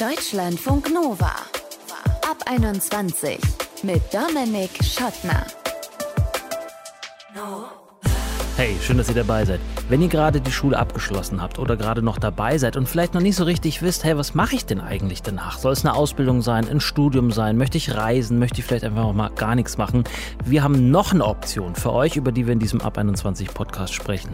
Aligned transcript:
Deutschlandfunk 0.00 0.92
Nova. 0.92 1.30
Ab 2.28 2.38
21 2.46 3.38
mit 3.84 4.02
Dominik 4.12 4.70
Schottner. 4.82 5.46
Hey, 8.56 8.74
schön, 8.82 8.98
dass 8.98 9.08
ihr 9.08 9.14
dabei 9.14 9.44
seid. 9.44 9.60
Wenn 9.88 10.02
ihr 10.02 10.08
gerade 10.08 10.40
die 10.40 10.50
Schule 10.50 10.76
abgeschlossen 10.76 11.40
habt 11.40 11.60
oder 11.60 11.76
gerade 11.76 12.02
noch 12.02 12.18
dabei 12.18 12.58
seid 12.58 12.76
und 12.76 12.88
vielleicht 12.88 13.14
noch 13.14 13.20
nicht 13.20 13.36
so 13.36 13.44
richtig 13.44 13.82
wisst, 13.82 14.02
hey, 14.02 14.16
was 14.16 14.34
mache 14.34 14.56
ich 14.56 14.66
denn 14.66 14.80
eigentlich 14.80 15.22
danach? 15.22 15.58
Soll 15.58 15.72
es 15.72 15.84
eine 15.84 15.94
Ausbildung 15.94 16.42
sein, 16.42 16.68
ein 16.68 16.80
Studium 16.80 17.30
sein? 17.30 17.56
Möchte 17.56 17.78
ich 17.78 17.94
reisen? 17.94 18.40
Möchte 18.40 18.60
ich 18.60 18.66
vielleicht 18.66 18.84
einfach 18.84 19.12
mal 19.12 19.30
gar 19.30 19.54
nichts 19.54 19.78
machen? 19.78 20.02
Wir 20.44 20.64
haben 20.64 20.90
noch 20.90 21.12
eine 21.12 21.24
Option 21.24 21.76
für 21.76 21.92
euch, 21.92 22.16
über 22.16 22.32
die 22.32 22.46
wir 22.46 22.52
in 22.52 22.58
diesem 22.58 22.80
Ab 22.80 22.98
21 22.98 23.54
Podcast 23.54 23.94
sprechen. 23.94 24.30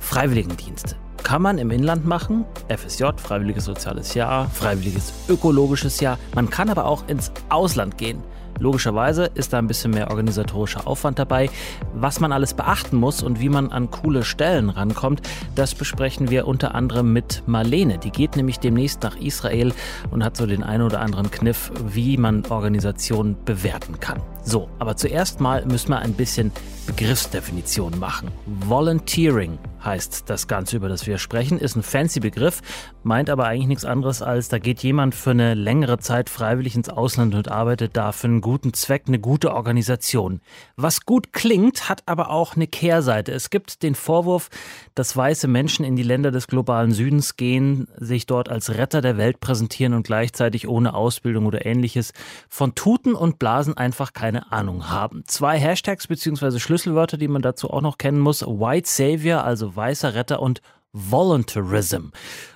Freiwilligendienste. 0.00 0.96
Kann 1.22 1.42
man 1.42 1.58
im 1.58 1.70
Inland 1.70 2.06
machen, 2.06 2.44
FSJ, 2.68 3.04
Freiwilliges 3.16 3.64
Soziales 3.64 4.14
Jahr, 4.14 4.48
Freiwilliges 4.50 5.12
Ökologisches 5.28 6.00
Jahr. 6.00 6.18
Man 6.34 6.50
kann 6.50 6.70
aber 6.70 6.86
auch 6.86 7.06
ins 7.08 7.30
Ausland 7.48 7.98
gehen. 7.98 8.22
Logischerweise 8.60 9.30
ist 9.34 9.52
da 9.52 9.58
ein 9.58 9.66
bisschen 9.66 9.90
mehr 9.90 10.10
organisatorischer 10.10 10.86
Aufwand 10.86 11.18
dabei. 11.18 11.50
Was 11.94 12.20
man 12.20 12.30
alles 12.30 12.54
beachten 12.54 12.96
muss 12.96 13.22
und 13.22 13.40
wie 13.40 13.48
man 13.48 13.72
an 13.72 13.90
coole 13.90 14.22
Stellen 14.22 14.68
rankommt, 14.68 15.22
das 15.54 15.74
besprechen 15.74 16.30
wir 16.30 16.46
unter 16.46 16.74
anderem 16.74 17.12
mit 17.12 17.42
Marlene. 17.46 17.98
Die 17.98 18.10
geht 18.10 18.36
nämlich 18.36 18.60
demnächst 18.60 19.02
nach 19.02 19.16
Israel 19.16 19.72
und 20.10 20.22
hat 20.22 20.36
so 20.36 20.46
den 20.46 20.62
einen 20.62 20.82
oder 20.82 21.00
anderen 21.00 21.30
Kniff, 21.30 21.72
wie 21.86 22.18
man 22.18 22.44
Organisationen 22.46 23.36
bewerten 23.44 23.98
kann. 23.98 24.20
So, 24.44 24.68
aber 24.78 24.96
zuerst 24.96 25.40
mal 25.40 25.64
müssen 25.64 25.90
wir 25.90 26.00
ein 26.00 26.14
bisschen 26.14 26.52
Begriffsdefinition 26.86 27.98
machen. 27.98 28.30
Volunteering 28.46 29.58
heißt 29.84 30.24
das 30.28 30.48
Ganze, 30.48 30.76
über 30.76 30.88
das 30.88 31.06
wir 31.06 31.18
sprechen, 31.18 31.58
ist 31.58 31.76
ein 31.76 31.82
fancy 31.82 32.20
Begriff, 32.20 32.62
meint 33.02 33.30
aber 33.30 33.46
eigentlich 33.46 33.68
nichts 33.68 33.84
anderes 33.84 34.22
als, 34.22 34.48
da 34.48 34.58
geht 34.58 34.82
jemand 34.82 35.14
für 35.14 35.30
eine 35.30 35.54
längere 35.54 35.98
Zeit 35.98 36.28
freiwillig 36.28 36.74
ins 36.74 36.88
Ausland 36.88 37.34
und 37.34 37.48
arbeitet 37.48 37.96
da 37.96 38.12
für 38.12 38.26
einen 38.26 38.40
guten 38.50 38.72
Zweck, 38.72 39.04
eine 39.06 39.20
gute 39.20 39.54
Organisation. 39.54 40.40
Was 40.74 41.06
gut 41.06 41.32
klingt, 41.32 41.88
hat 41.88 42.02
aber 42.06 42.30
auch 42.30 42.56
eine 42.56 42.66
Kehrseite. 42.66 43.30
Es 43.30 43.48
gibt 43.48 43.84
den 43.84 43.94
Vorwurf, 43.94 44.48
dass 44.96 45.16
weiße 45.16 45.46
Menschen 45.46 45.84
in 45.84 45.94
die 45.94 46.02
Länder 46.02 46.32
des 46.32 46.48
globalen 46.48 46.90
Südens 46.90 47.36
gehen, 47.36 47.86
sich 47.96 48.26
dort 48.26 48.48
als 48.48 48.70
Retter 48.70 49.02
der 49.02 49.16
Welt 49.16 49.38
präsentieren 49.38 49.94
und 49.94 50.02
gleichzeitig 50.02 50.66
ohne 50.66 50.94
Ausbildung 50.94 51.46
oder 51.46 51.64
ähnliches 51.64 52.12
von 52.48 52.74
Tuten 52.74 53.14
und 53.14 53.38
Blasen 53.38 53.76
einfach 53.76 54.14
keine 54.14 54.50
Ahnung 54.50 54.90
haben. 54.90 55.22
Zwei 55.28 55.56
Hashtags 55.56 56.08
bzw. 56.08 56.58
Schlüsselwörter, 56.58 57.18
die 57.18 57.28
man 57.28 57.42
dazu 57.42 57.70
auch 57.70 57.82
noch 57.82 57.98
kennen 57.98 58.18
muss. 58.18 58.42
White 58.42 58.88
Savior, 58.90 59.44
also 59.44 59.76
weißer 59.76 60.16
Retter 60.16 60.42
und 60.42 60.60
Voluntarism. 60.92 62.10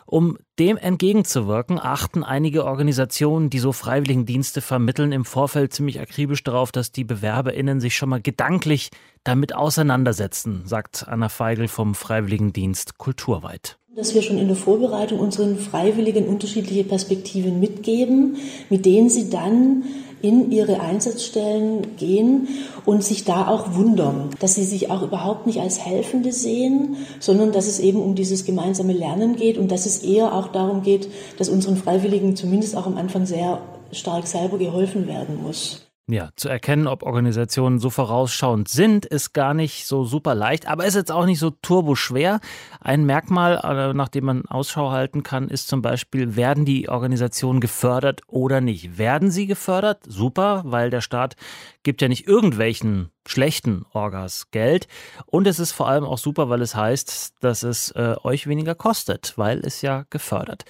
Um 0.06 0.38
dem 0.58 0.76
entgegenzuwirken, 0.76 1.80
achten 1.80 2.22
einige 2.22 2.64
Organisationen, 2.64 3.50
die 3.50 3.58
so 3.58 3.72
Freiwilligendienste 3.72 4.60
vermitteln, 4.60 5.12
im 5.12 5.24
Vorfeld 5.24 5.72
ziemlich 5.72 6.00
akribisch 6.00 6.44
darauf, 6.44 6.70
dass 6.70 6.92
die 6.92 7.04
BewerberInnen 7.04 7.80
sich 7.80 7.96
schon 7.96 8.10
mal 8.10 8.20
gedanklich 8.20 8.90
damit 9.24 9.54
auseinandersetzen, 9.54 10.62
sagt 10.66 11.08
Anna 11.08 11.28
Feigl 11.28 11.68
vom 11.68 11.94
Freiwilligendienst 11.94 12.98
Kulturweit 12.98 13.78
dass 13.96 14.12
wir 14.12 14.22
schon 14.22 14.38
in 14.38 14.48
der 14.48 14.56
Vorbereitung 14.56 15.20
unseren 15.20 15.56
Freiwilligen 15.56 16.26
unterschiedliche 16.26 16.82
Perspektiven 16.82 17.60
mitgeben, 17.60 18.38
mit 18.68 18.84
denen 18.86 19.08
sie 19.08 19.30
dann 19.30 19.84
in 20.24 20.50
ihre 20.50 20.80
Einsatzstellen 20.80 21.96
gehen 21.98 22.48
und 22.86 23.04
sich 23.04 23.24
da 23.24 23.46
auch 23.46 23.74
wundern, 23.74 24.30
dass 24.40 24.54
sie 24.54 24.64
sich 24.64 24.90
auch 24.90 25.02
überhaupt 25.02 25.46
nicht 25.46 25.60
als 25.60 25.84
Helfende 25.84 26.32
sehen, 26.32 26.96
sondern 27.20 27.52
dass 27.52 27.66
es 27.66 27.78
eben 27.78 28.00
um 28.00 28.14
dieses 28.14 28.46
gemeinsame 28.46 28.94
Lernen 28.94 29.36
geht 29.36 29.58
und 29.58 29.70
dass 29.70 29.84
es 29.84 29.98
eher 29.98 30.34
auch 30.34 30.48
darum 30.48 30.82
geht, 30.82 31.08
dass 31.36 31.50
unseren 31.50 31.76
Freiwilligen 31.76 32.36
zumindest 32.36 32.74
auch 32.74 32.86
am 32.86 32.96
Anfang 32.96 33.26
sehr 33.26 33.60
stark 33.92 34.26
selber 34.26 34.56
geholfen 34.56 35.06
werden 35.06 35.42
muss. 35.42 35.82
Ja, 36.06 36.28
zu 36.36 36.50
erkennen, 36.50 36.86
ob 36.86 37.02
Organisationen 37.02 37.78
so 37.78 37.88
vorausschauend 37.88 38.68
sind, 38.68 39.06
ist 39.06 39.32
gar 39.32 39.54
nicht 39.54 39.86
so 39.86 40.04
super 40.04 40.34
leicht, 40.34 40.68
aber 40.68 40.84
ist 40.84 40.96
jetzt 40.96 41.10
auch 41.10 41.24
nicht 41.24 41.38
so 41.38 41.48
turboschwer. 41.48 42.40
Ein 42.78 43.06
Merkmal, 43.06 43.58
äh, 43.64 43.94
nach 43.94 44.10
dem 44.10 44.26
man 44.26 44.44
Ausschau 44.44 44.90
halten 44.90 45.22
kann, 45.22 45.48
ist 45.48 45.66
zum 45.66 45.80
Beispiel, 45.80 46.36
werden 46.36 46.66
die 46.66 46.90
Organisationen 46.90 47.60
gefördert 47.60 48.20
oder 48.26 48.60
nicht? 48.60 48.98
Werden 48.98 49.30
sie 49.30 49.46
gefördert? 49.46 50.02
Super, 50.06 50.60
weil 50.66 50.90
der 50.90 51.00
Staat 51.00 51.36
gibt 51.84 52.02
ja 52.02 52.08
nicht 52.08 52.28
irgendwelchen 52.28 53.08
schlechten 53.26 53.86
Orgas 53.94 54.50
Geld. 54.50 54.88
Und 55.24 55.46
es 55.46 55.58
ist 55.58 55.72
vor 55.72 55.88
allem 55.88 56.04
auch 56.04 56.18
super, 56.18 56.50
weil 56.50 56.60
es 56.60 56.74
heißt, 56.74 57.36
dass 57.40 57.62
es 57.62 57.92
äh, 57.92 58.16
euch 58.22 58.46
weniger 58.46 58.74
kostet, 58.74 59.32
weil 59.38 59.60
es 59.60 59.80
ja 59.80 60.04
gefördert. 60.10 60.66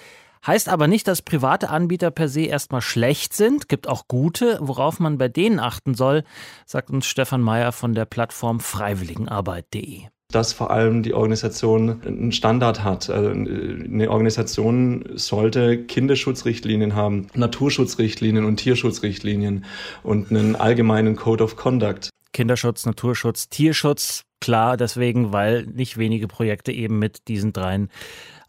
Heißt 0.47 0.69
aber 0.69 0.89
nicht, 0.89 1.09
dass 1.09 1.23
private 1.23 1.71
Anbieter 1.71 2.11
per 2.11 2.29
se 2.29 2.43
erstmal 2.43 2.83
schlecht 2.83 3.33
sind. 3.35 3.69
Gibt 3.69 3.89
auch 3.89 4.09
gute, 4.09 4.59
worauf 4.61 5.01
man 5.01 5.17
bei 5.17 5.29
denen 5.29 5.59
achten 5.59 5.95
soll, 5.95 6.25
sagt 6.67 6.91
uns 6.91 7.07
Stefan 7.07 7.41
Meyer 7.41 7.73
von 7.73 7.95
der 7.95 8.05
Plattform 8.05 8.61
freiwilligenarbeit.de 8.61 10.03
dass 10.31 10.53
vor 10.53 10.73
allem 10.73 11.05
die 11.05 11.15
Organisation 11.15 12.03
einen 12.05 12.33
Standard 12.33 12.83
hat. 12.83 13.09
Also 13.09 13.31
eine 13.31 14.11
Organisation 14.11 15.05
sollte 15.15 15.85
Kinderschutzrichtlinien 15.85 16.97
haben, 16.97 17.29
Naturschutzrichtlinien 17.35 18.45
und 18.45 18.57
Tierschutzrichtlinien 18.57 19.65
und 20.03 20.31
einen 20.31 20.57
allgemeinen 20.57 21.15
Code 21.15 21.45
of 21.45 21.55
Conduct. 21.55 22.11
Kinderschutz, 22.33 22.85
Naturschutz, 22.85 23.49
Tierschutz, 23.49 24.25
klar, 24.41 24.77
deswegen, 24.77 25.33
weil 25.33 25.67
nicht 25.67 25.99
wenige 25.99 26.27
Projekte 26.27 26.73
eben 26.73 26.99
mit 26.99 27.29
diesen 27.29 27.53
dreien 27.53 27.89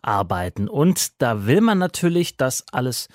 arbeiten. 0.06 0.68
Und 0.68 1.22
da 1.22 1.46
will 1.46 1.62
man 1.62 1.78
natürlich, 1.78 2.38
dass 2.38 2.66
alles 2.72 3.08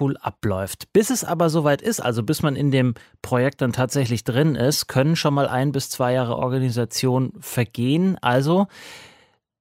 cool 0.00 0.16
abläuft. 0.18 0.92
Bis 0.92 1.10
es 1.10 1.24
aber 1.24 1.50
soweit 1.50 1.82
ist, 1.82 2.00
also 2.00 2.22
bis 2.22 2.42
man 2.42 2.56
in 2.56 2.70
dem 2.70 2.94
Projekt 3.22 3.60
dann 3.60 3.72
tatsächlich 3.72 4.24
drin 4.24 4.54
ist, 4.54 4.88
können 4.88 5.16
schon 5.16 5.34
mal 5.34 5.48
ein 5.48 5.72
bis 5.72 5.90
zwei 5.90 6.12
Jahre 6.12 6.36
Organisation 6.36 7.32
vergehen. 7.40 8.18
Also, 8.20 8.66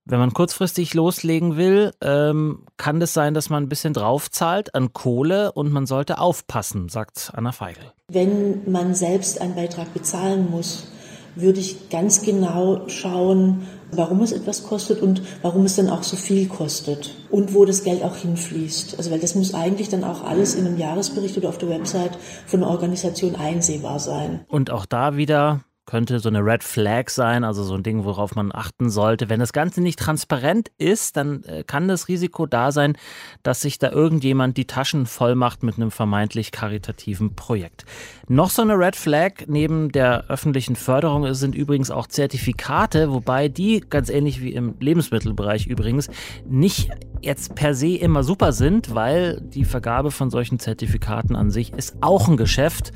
wenn 0.05 0.19
man 0.19 0.33
kurzfristig 0.33 0.93
loslegen 0.93 1.57
will, 1.57 1.91
ähm, 2.01 2.65
kann 2.77 3.01
es 3.01 3.13
sein, 3.13 3.33
dass 3.33 3.49
man 3.49 3.63
ein 3.63 3.69
bisschen 3.69 3.93
draufzahlt 3.93 4.73
an 4.75 4.93
Kohle 4.93 5.51
und 5.51 5.71
man 5.71 5.85
sollte 5.85 6.19
aufpassen, 6.19 6.89
sagt 6.89 7.31
Anna 7.35 7.51
Feigl. 7.51 7.91
Wenn 8.07 8.69
man 8.71 8.93
selbst 8.93 9.41
einen 9.41 9.55
Beitrag 9.55 9.93
bezahlen 9.93 10.49
muss, 10.49 10.87
würde 11.35 11.59
ich 11.59 11.89
ganz 11.89 12.21
genau 12.21 12.87
schauen, 12.87 13.67
warum 13.91 14.21
es 14.21 14.31
etwas 14.31 14.63
kostet 14.63 15.01
und 15.01 15.21
warum 15.41 15.65
es 15.65 15.75
dann 15.75 15.89
auch 15.89 16.03
so 16.03 16.15
viel 16.15 16.47
kostet 16.47 17.13
und 17.29 17.53
wo 17.53 17.65
das 17.65 17.83
Geld 17.83 18.03
auch 18.03 18.15
hinfließt. 18.15 18.97
Also 18.97 19.11
weil 19.11 19.19
das 19.19 19.35
muss 19.35 19.53
eigentlich 19.53 19.89
dann 19.89 20.03
auch 20.03 20.23
alles 20.23 20.55
in 20.55 20.65
einem 20.65 20.77
Jahresbericht 20.77 21.37
oder 21.37 21.49
auf 21.49 21.57
der 21.57 21.69
Website 21.69 22.17
von 22.45 22.61
der 22.61 22.69
Organisation 22.69 23.35
einsehbar 23.35 23.99
sein. 23.99 24.45
Und 24.47 24.71
auch 24.71 24.85
da 24.85 25.17
wieder 25.17 25.64
könnte 25.85 26.19
so 26.19 26.29
eine 26.29 26.43
Red 26.43 26.63
Flag 26.63 27.09
sein, 27.09 27.43
also 27.43 27.63
so 27.63 27.75
ein 27.75 27.83
Ding, 27.83 28.05
worauf 28.05 28.35
man 28.35 28.51
achten 28.53 28.89
sollte. 28.89 29.29
Wenn 29.29 29.39
das 29.39 29.53
Ganze 29.53 29.81
nicht 29.81 29.99
transparent 29.99 30.71
ist, 30.77 31.17
dann 31.17 31.43
äh, 31.43 31.63
kann 31.63 31.87
das 31.87 32.07
Risiko 32.07 32.45
da 32.45 32.71
sein, 32.71 32.97
dass 33.43 33.61
sich 33.61 33.77
da 33.77 33.91
irgendjemand 33.91 34.57
die 34.57 34.65
Taschen 34.65 35.05
voll 35.05 35.35
macht 35.35 35.63
mit 35.63 35.75
einem 35.75 35.91
vermeintlich 35.91 36.51
karitativen 36.51 37.35
Projekt. 37.35 37.85
Noch 38.27 38.49
so 38.49 38.61
eine 38.61 38.77
Red 38.77 38.95
Flag 38.95 39.45
neben 39.47 39.91
der 39.91 40.25
öffentlichen 40.29 40.75
Förderung 40.75 41.33
sind 41.33 41.55
übrigens 41.55 41.91
auch 41.91 42.07
Zertifikate, 42.07 43.11
wobei 43.11 43.47
die, 43.47 43.81
ganz 43.81 44.09
ähnlich 44.09 44.41
wie 44.41 44.53
im 44.53 44.75
Lebensmittelbereich 44.79 45.67
übrigens, 45.67 46.09
nicht 46.47 46.89
jetzt 47.21 47.55
per 47.55 47.73
se 47.73 47.95
immer 47.95 48.23
super 48.23 48.51
sind, 48.51 48.93
weil 48.93 49.41
die 49.41 49.65
Vergabe 49.65 50.11
von 50.11 50.29
solchen 50.29 50.59
Zertifikaten 50.59 51.35
an 51.35 51.51
sich 51.51 51.73
ist 51.73 51.97
auch 52.01 52.27
ein 52.27 52.37
Geschäft. 52.37 52.91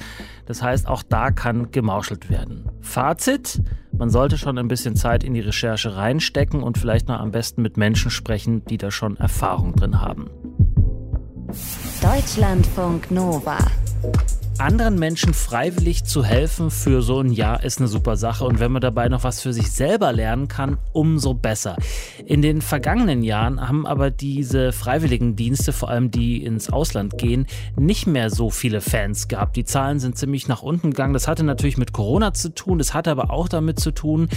Das 0.50 0.64
heißt, 0.64 0.88
auch 0.88 1.04
da 1.04 1.30
kann 1.30 1.70
gemauschelt 1.70 2.32
werden. 2.32 2.72
Fazit, 2.82 3.62
man 3.96 4.10
sollte 4.10 4.36
schon 4.36 4.58
ein 4.58 4.68
bisschen 4.68 4.96
Zeit 4.96 5.24
in 5.24 5.36
die 5.36 5.42
Recherche 5.42 5.96
reinstecken 5.96 6.64
und 6.64 6.80
vielleicht 6.80 7.08
noch 7.08 7.20
am 7.20 7.30
besten 7.30 7.62
mit 7.62 7.78
Menschen 7.78 8.10
sprechen, 8.10 8.66
die 8.66 8.80
da 8.80 8.90
schon 8.90 9.16
Erfahrung 9.18 9.76
drin 9.76 10.02
haben. 10.02 10.32
Deutschlandfunk 12.02 13.12
Nova 13.12 13.60
anderen 14.60 15.00
Menschen 15.00 15.34
freiwillig 15.34 16.04
zu 16.04 16.24
helfen 16.24 16.70
für 16.70 17.02
so 17.02 17.22
ein 17.22 17.32
Jahr 17.32 17.64
ist 17.64 17.80
eine 17.80 17.88
super 17.88 18.18
Sache 18.18 18.44
und 18.44 18.60
wenn 18.60 18.72
man 18.72 18.82
dabei 18.82 19.08
noch 19.08 19.24
was 19.24 19.42
für 19.42 19.54
sich 19.54 19.72
selber 19.72 20.12
lernen 20.12 20.48
kann, 20.48 20.78
umso 20.92 21.34
besser. 21.34 21.78
In 22.26 22.42
den 22.42 22.62
vergangenen 22.62 23.24
Jahren 23.24 23.62
haben 23.62 23.88
aber 23.88 24.12
diese 24.12 24.74
Freiwilligendienste, 24.74 25.72
vor 25.72 25.90
allem 25.90 26.12
die 26.12 26.44
ins 26.44 26.70
Ausland 26.70 27.18
gehen, 27.18 27.48
nicht 27.78 28.06
mehr 28.06 28.30
so 28.30 28.50
viele 28.50 28.82
Fans 28.82 29.28
gehabt. 29.28 29.56
Die 29.56 29.64
Zahlen 29.66 30.00
sind 30.00 30.18
ziemlich 30.18 30.48
nach 30.48 30.62
unten 30.62 30.92
gegangen. 30.92 31.14
Das 31.14 31.28
hatte 31.28 31.44
natürlich 31.44 31.78
mit 31.78 31.94
Corona 31.94 32.34
zu 32.34 32.54
tun, 32.54 32.80
das 32.80 32.94
hatte 32.94 33.12
aber 33.12 33.32
auch 33.32 33.48
damit 33.48 33.80
zu 33.80 33.92
tun, 33.92 34.28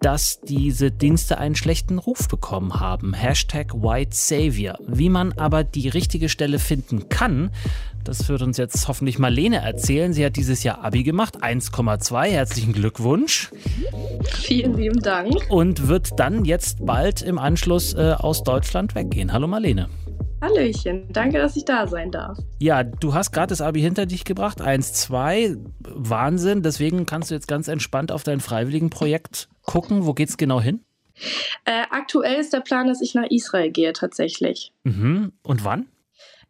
dass 0.00 0.40
diese 0.40 0.90
Dienste 0.90 1.38
einen 1.38 1.54
schlechten 1.54 1.98
Ruf 1.98 2.28
bekommen 2.28 2.78
haben. 2.78 3.14
Hashtag 3.14 3.74
White 3.74 4.10
Savior. 4.12 4.78
Wie 4.86 5.08
man 5.08 5.32
aber 5.32 5.64
die 5.64 5.88
richtige 5.88 6.28
Stelle 6.28 6.58
finden 6.58 7.08
kann, 7.08 7.50
das 8.04 8.28
wird 8.28 8.42
uns 8.42 8.58
jetzt 8.58 8.86
hoffentlich 8.86 9.18
Marlene 9.18 9.62
erzählen. 9.64 10.12
Sie 10.12 10.24
hat 10.24 10.36
dieses 10.36 10.62
Jahr 10.62 10.84
Abi 10.84 11.02
gemacht, 11.02 11.42
1,2. 11.42 12.26
Herzlichen 12.26 12.72
Glückwunsch. 12.72 13.50
Vielen 14.42 14.76
lieben 14.76 15.00
Dank. 15.00 15.34
Und 15.48 15.88
wird 15.88 16.18
dann 16.18 16.44
jetzt 16.44 16.84
bald 16.84 17.22
im 17.22 17.38
Anschluss 17.38 17.94
äh, 17.94 18.14
aus 18.16 18.44
Deutschland 18.44 18.94
weggehen. 18.94 19.32
Hallo 19.32 19.46
Marlene. 19.46 19.88
Hallöchen, 20.40 21.06
danke, 21.10 21.38
dass 21.38 21.56
ich 21.56 21.64
da 21.64 21.86
sein 21.86 22.10
darf. 22.10 22.38
Ja, 22.58 22.82
du 22.84 23.14
hast 23.14 23.32
gerade 23.32 23.46
das 23.46 23.62
Abi 23.62 23.80
hinter 23.80 24.04
dich 24.04 24.24
gebracht, 24.24 24.60
1, 24.60 24.92
2, 24.92 25.56
Wahnsinn. 25.80 26.62
Deswegen 26.62 27.06
kannst 27.06 27.30
du 27.30 27.34
jetzt 27.34 27.48
ganz 27.48 27.66
entspannt 27.66 28.12
auf 28.12 28.24
dein 28.24 28.40
Freiwilligenprojekt 28.40 29.48
gucken. 29.62 30.04
Wo 30.04 30.12
geht's 30.12 30.36
genau 30.36 30.60
hin? 30.60 30.80
Äh, 31.64 31.84
aktuell 31.90 32.40
ist 32.40 32.52
der 32.52 32.60
Plan, 32.60 32.88
dass 32.88 33.00
ich 33.00 33.14
nach 33.14 33.30
Israel 33.30 33.70
gehe, 33.70 33.94
tatsächlich. 33.94 34.72
Mhm. 34.82 35.32
Und 35.42 35.64
wann? 35.64 35.86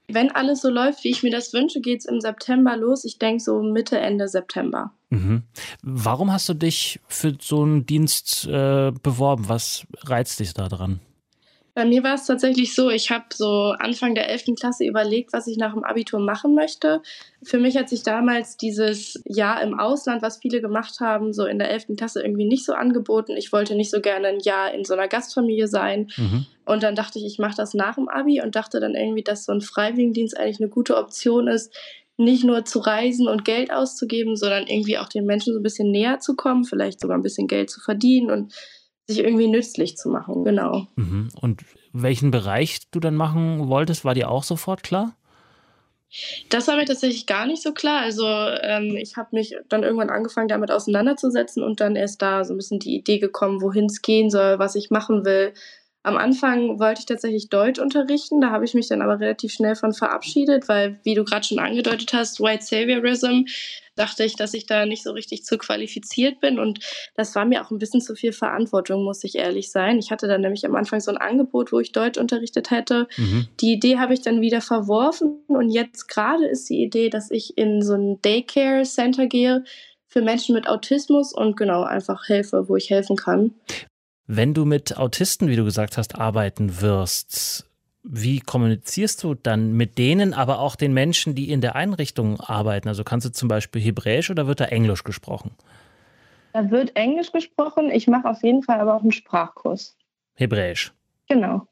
Wenn 0.09 0.31
alles 0.31 0.61
so 0.61 0.69
läuft, 0.69 1.03
wie 1.05 1.11
ich 1.11 1.23
mir 1.23 1.31
das 1.31 1.53
wünsche, 1.53 1.81
geht 1.81 2.01
es 2.01 2.05
im 2.05 2.21
September 2.21 2.77
los. 2.77 3.05
Ich 3.05 3.19
denke 3.19 3.43
so 3.43 3.62
Mitte, 3.62 3.99
Ende 3.99 4.29
September. 4.29 4.93
Mhm. 5.11 5.45
Warum 5.83 6.33
hast 6.33 6.49
du 6.49 6.55
dich 6.55 7.01
für 7.09 7.37
so 7.41 7.62
einen 7.62 7.87
Dienst 7.87 8.47
äh, 8.47 8.93
beworben? 9.03 9.49
Was 9.49 9.87
reizt 10.03 10.41
dich 10.41 10.53
da 10.53 10.69
dran? 10.69 11.01
Bei 11.75 11.85
mir 11.85 12.05
war 12.05 12.15
es 12.15 12.26
tatsächlich 12.26 12.73
so, 12.73 12.88
ich 12.88 13.11
habe 13.11 13.25
so 13.35 13.75
Anfang 13.79 14.15
der 14.15 14.29
11. 14.29 14.55
Klasse 14.59 14.85
überlegt, 14.85 15.32
was 15.32 15.49
ich 15.49 15.56
nach 15.56 15.75
dem 15.75 15.82
Abitur 15.82 16.21
machen 16.21 16.55
möchte. 16.55 17.03
Für 17.43 17.59
mich 17.59 17.76
hat 17.76 17.88
sich 17.88 18.05
damals 18.05 18.56
dieses 18.56 19.21
Jahr 19.25 19.61
im 19.61 19.79
Ausland, 19.79 20.23
was 20.23 20.38
viele 20.38 20.61
gemacht 20.61 21.00
haben, 21.00 21.32
so 21.32 21.47
in 21.47 21.59
der 21.59 21.71
11. 21.71 21.97
Klasse 21.97 22.23
irgendwie 22.23 22.47
nicht 22.47 22.65
so 22.65 22.75
angeboten. 22.75 23.37
Ich 23.37 23.53
wollte 23.53 23.75
nicht 23.75 23.91
so 23.91 24.00
gerne 24.00 24.29
ein 24.29 24.41
Jahr 24.41 24.73
in 24.73 24.85
so 24.85 24.94
einer 24.94 25.09
Gastfamilie 25.09 25.67
sein. 25.67 26.11
Mhm. 26.17 26.47
Und 26.65 26.85
dann 26.85 26.94
dachte 26.94 27.19
ich, 27.19 27.26
ich 27.26 27.38
mache 27.38 27.56
das 27.56 27.75
nach 27.75 27.97
dem 27.97 28.09
Abi 28.09 28.41
und 28.41 28.55
dachte 28.55 28.79
dann 28.79 28.94
irgendwie, 28.94 29.25
dass 29.25 29.44
so 29.44 29.53
ein 29.53 29.61
Freiwilligendienst 29.61 30.38
eigentlich 30.38 30.61
eine 30.61 30.70
gute 30.70 30.97
Option 30.97 31.49
ist, 31.49 31.75
nicht 32.17 32.44
nur 32.44 32.65
zu 32.65 32.79
reisen 32.79 33.27
und 33.27 33.44
Geld 33.44 33.73
auszugeben, 33.73 34.37
sondern 34.37 34.69
irgendwie 34.69 34.99
auch 34.99 35.09
den 35.09 35.27
Menschen 35.27 35.53
so 35.53 35.59
ein 35.59 35.65
bisschen 35.65 35.91
näher 35.91 36.20
zu 36.20 36.37
kommen, 36.37 36.65
vielleicht 36.65 37.00
sogar 37.00 37.19
ein 37.19 37.23
bisschen 37.23 37.49
Geld 37.49 37.70
zu 37.70 37.81
verdienen 37.81 38.31
und 38.31 38.55
sich 39.06 39.19
irgendwie 39.19 39.49
nützlich 39.49 39.97
zu 39.97 40.09
machen, 40.09 40.45
genau. 40.45 40.87
Mhm. 40.97 41.29
Und 41.41 41.65
welchen 41.93 42.31
Bereich 42.31 42.81
du 42.91 43.01
dann 43.01 43.15
machen 43.15 43.69
wolltest, 43.69 44.05
war 44.05 44.15
dir 44.15 44.31
auch 44.31 44.45
sofort 44.45 44.83
klar? 44.83 45.15
Das 46.49 46.69
war 46.69 46.77
mir 46.77 46.85
tatsächlich 46.85 47.27
gar 47.27 47.47
nicht 47.47 47.62
so 47.62 47.73
klar. 47.73 48.01
Also 48.03 48.27
ähm, 48.27 48.97
ich 48.97 49.17
habe 49.17 49.31
mich 49.33 49.56
dann 49.69 49.83
irgendwann 49.83 50.11
angefangen, 50.11 50.49
damit 50.49 50.71
auseinanderzusetzen 50.71 51.62
und 51.62 51.81
dann 51.81 51.97
erst 51.97 52.23
da 52.23 52.45
so 52.45 52.55
ein 52.55 52.56
bisschen 52.56 52.79
die 52.79 52.95
Idee 52.95 53.19
gekommen, 53.19 53.61
wohin 53.61 53.87
es 53.87 54.01
gehen 54.01 54.31
soll, 54.31 54.59
was 54.59 54.77
ich 54.77 54.91
machen 54.91 55.25
will. 55.25 55.53
Am 56.05 56.19
Anfang 56.19 56.79
wollte 56.79 57.01
ich 57.01 57.06
tatsächlich 57.06 57.49
Deutsch 57.49 57.81
unterrichten, 57.81 58.43
da 58.43 58.51
habe 58.51 58.67
ich 58.67 58.75
mich 58.75 58.89
dann 58.89 59.01
aber 59.01 59.21
relativ 59.21 59.55
schnell 59.55 59.75
von 59.75 59.95
verabschiedet, 59.95 60.69
weil, 60.69 61.01
wie 61.03 61.15
du 61.15 61.25
gerade 61.25 61.47
schon 61.47 61.59
angedeutet 61.59 62.12
hast, 62.12 62.41
White 62.41 62.62
Saviorism, 62.62 63.47
dachte 63.97 64.23
ich, 64.23 64.37
dass 64.37 64.53
ich 64.53 64.67
da 64.67 64.85
nicht 64.85 65.03
so 65.03 65.12
richtig 65.12 65.45
zu 65.45 65.56
qualifiziert 65.56 66.41
bin 66.41 66.59
und 66.59 66.81
das 67.17 67.35
war 67.35 67.47
mir 67.47 67.65
auch 67.65 67.71
ein 67.71 67.79
bisschen 67.79 68.03
zu 68.03 68.15
viel 68.17 68.35
Verantwortung, 68.35 69.03
muss 69.03 69.25
ich 69.25 69.37
ehrlich 69.37 69.71
sein. 69.71 69.99
Ich 69.99 70.11
hatte 70.11 70.29
dann 70.29 70.43
nämlich 70.43 70.67
am 70.67 70.75
Anfang 70.75 71.01
so 71.01 71.11
ein 71.11 71.17
Angebot, 71.17 71.73
wo 71.73 71.81
ich 71.81 71.93
Deutsch 71.93 72.19
unterrichtet 72.19 72.71
hätte. 72.71 73.09
Mhm. 73.17 73.49
Die 73.61 73.73
Idee 73.73 73.97
habe 73.97 74.12
ich 74.12 74.21
dann 74.21 74.43
wieder 74.43 74.61
verworfen 74.61 75.43
und 75.49 75.71
jetzt 75.71 76.09
gerade 76.09 76.47
ist 76.47 76.69
die 76.69 76.83
Idee, 76.83 77.09
dass 77.09 77.31
ich 77.31 77.56
in 77.56 77.81
so 77.81 77.95
ein 77.95 78.21
Daycare 78.21 78.83
Center 78.83 79.27
gehe 79.27 79.65
für 80.06 80.21
Menschen 80.21 80.55
mit 80.55 80.69
Autismus 80.69 81.33
und 81.33 81.56
genau 81.56 81.83
einfach 81.83 82.29
helfe, 82.29 82.69
wo 82.69 82.77
ich 82.77 82.91
helfen 82.91 83.17
kann. 83.17 83.55
Wenn 84.26 84.55
du 84.55 84.65
mit 84.65 84.97
Autisten, 84.97 85.49
wie 85.49 85.56
du 85.56 85.65
gesagt 85.65 85.99
hast, 85.99 86.19
arbeiten 86.19 86.81
wirst, 86.81 87.69
wie 88.03 88.41
kommunizierst 88.41 89.23
du 89.23 89.35
dann 89.35 89.73
mit 89.73 89.99
denen, 89.99 90.35
aber 90.35 90.61
auch 90.61 90.76
den 90.76 90.94
Menschen, 90.94 91.35
die 91.35 91.50
in 91.50 91.61
der 91.61 91.75
Einrichtung 91.75 92.41
arbeiten? 92.41 92.88
Also 92.88 93.05
kannst 93.05 93.26
du 93.26 93.32
zum 93.32 93.49
Beispiel 93.49 93.82
Hebräisch 93.82 94.31
oder 94.31 94.47
wird 94.47 94.61
da 94.61 94.67
Englisch 94.67 95.05
gesprochen? 95.05 95.53
Da 96.53 96.71
wird 96.71 96.97
Englisch 96.97 97.32
gesprochen. 97.32 97.91
Ich 97.91 98.06
mache 98.06 98.29
auf 98.29 98.43
jeden 98.43 98.62
Fall 98.62 98.81
aber 98.81 98.94
auch 98.94 99.03
einen 99.03 99.12
Sprachkurs. 99.12 99.97
Hebräisch. 100.35 100.93
Genau. 101.29 101.67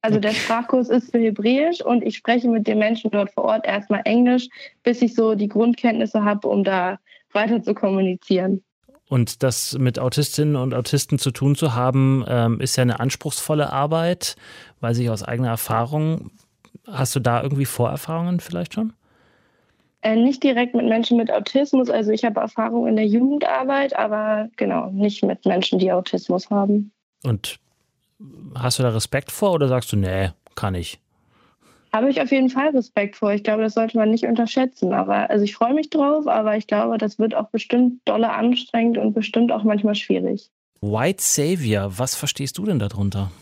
Also 0.00 0.20
der 0.20 0.32
Sprachkurs 0.32 0.90
ist 0.90 1.10
für 1.10 1.18
Hebräisch 1.18 1.80
und 1.80 2.04
ich 2.04 2.16
spreche 2.16 2.48
mit 2.48 2.66
den 2.66 2.78
Menschen 2.78 3.10
dort 3.10 3.32
vor 3.32 3.44
Ort 3.44 3.66
erstmal 3.66 4.02
Englisch, 4.04 4.48
bis 4.84 5.02
ich 5.02 5.14
so 5.14 5.34
die 5.34 5.48
Grundkenntnisse 5.48 6.24
habe, 6.24 6.46
um 6.46 6.62
da 6.62 6.98
weiter 7.32 7.62
zu 7.62 7.74
kommunizieren. 7.74 8.62
Und 9.08 9.42
das 9.42 9.76
mit 9.78 9.98
Autistinnen 9.98 10.56
und 10.56 10.74
Autisten 10.74 11.18
zu 11.18 11.30
tun 11.30 11.54
zu 11.54 11.74
haben, 11.74 12.24
ähm, 12.28 12.60
ist 12.60 12.76
ja 12.76 12.82
eine 12.82 13.00
anspruchsvolle 13.00 13.72
Arbeit, 13.72 14.36
weiß 14.80 14.98
ich 14.98 15.08
aus 15.08 15.22
eigener 15.22 15.48
Erfahrung. 15.48 16.30
Hast 16.86 17.16
du 17.16 17.20
da 17.20 17.42
irgendwie 17.42 17.64
Vorerfahrungen 17.64 18.40
vielleicht 18.40 18.74
schon? 18.74 18.92
Äh, 20.02 20.16
nicht 20.16 20.42
direkt 20.42 20.74
mit 20.74 20.86
Menschen 20.86 21.16
mit 21.16 21.32
Autismus. 21.32 21.90
Also 21.90 22.12
ich 22.12 22.24
habe 22.24 22.40
Erfahrung 22.40 22.86
in 22.86 22.96
der 22.96 23.06
Jugendarbeit, 23.06 23.96
aber 23.96 24.48
genau, 24.56 24.90
nicht 24.90 25.24
mit 25.24 25.44
Menschen, 25.44 25.78
die 25.78 25.90
Autismus 25.90 26.50
haben. 26.50 26.92
Und 27.24 27.58
hast 28.54 28.78
du 28.78 28.82
da 28.82 28.90
Respekt 28.90 29.32
vor 29.32 29.52
oder 29.52 29.68
sagst 29.68 29.90
du, 29.92 29.96
nee, 29.96 30.30
kann 30.54 30.74
ich? 30.74 31.00
Habe 31.98 32.10
ich 32.10 32.20
auf 32.20 32.30
jeden 32.30 32.48
Fall 32.48 32.68
Respekt 32.68 33.16
vor. 33.16 33.32
Ich 33.32 33.42
glaube, 33.42 33.62
das 33.62 33.74
sollte 33.74 33.96
man 33.96 34.08
nicht 34.08 34.24
unterschätzen. 34.24 34.92
Aber 34.92 35.30
also 35.30 35.44
ich 35.44 35.56
freue 35.56 35.74
mich 35.74 35.90
drauf, 35.90 36.28
aber 36.28 36.56
ich 36.56 36.68
glaube, 36.68 36.96
das 36.96 37.18
wird 37.18 37.34
auch 37.34 37.48
bestimmt 37.48 38.00
dolle 38.04 38.30
anstrengend 38.30 38.98
und 38.98 39.14
bestimmt 39.14 39.50
auch 39.50 39.64
manchmal 39.64 39.96
schwierig. 39.96 40.48
White 40.80 41.20
Savior, 41.20 41.98
was 41.98 42.14
verstehst 42.14 42.56
du 42.56 42.66
denn 42.66 42.78
darunter? 42.78 43.32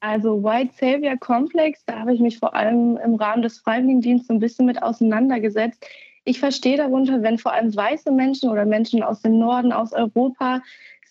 Also 0.00 0.42
White 0.42 0.72
Savior 0.76 1.16
Komplex, 1.16 1.84
da 1.86 2.00
habe 2.00 2.12
ich 2.12 2.18
mich 2.18 2.40
vor 2.40 2.56
allem 2.56 2.96
im 2.96 3.14
Rahmen 3.14 3.42
des 3.42 3.60
Freiwilligendienstes 3.60 4.28
ein 4.28 4.40
bisschen 4.40 4.66
mit 4.66 4.82
auseinandergesetzt. 4.82 5.86
Ich 6.24 6.40
verstehe 6.40 6.76
darunter, 6.76 7.22
wenn 7.22 7.38
vor 7.38 7.52
allem 7.52 7.76
weiße 7.76 8.10
Menschen 8.10 8.50
oder 8.50 8.64
Menschen 8.64 9.04
aus 9.04 9.22
dem 9.22 9.38
Norden, 9.38 9.70
aus 9.70 9.92
Europa 9.92 10.62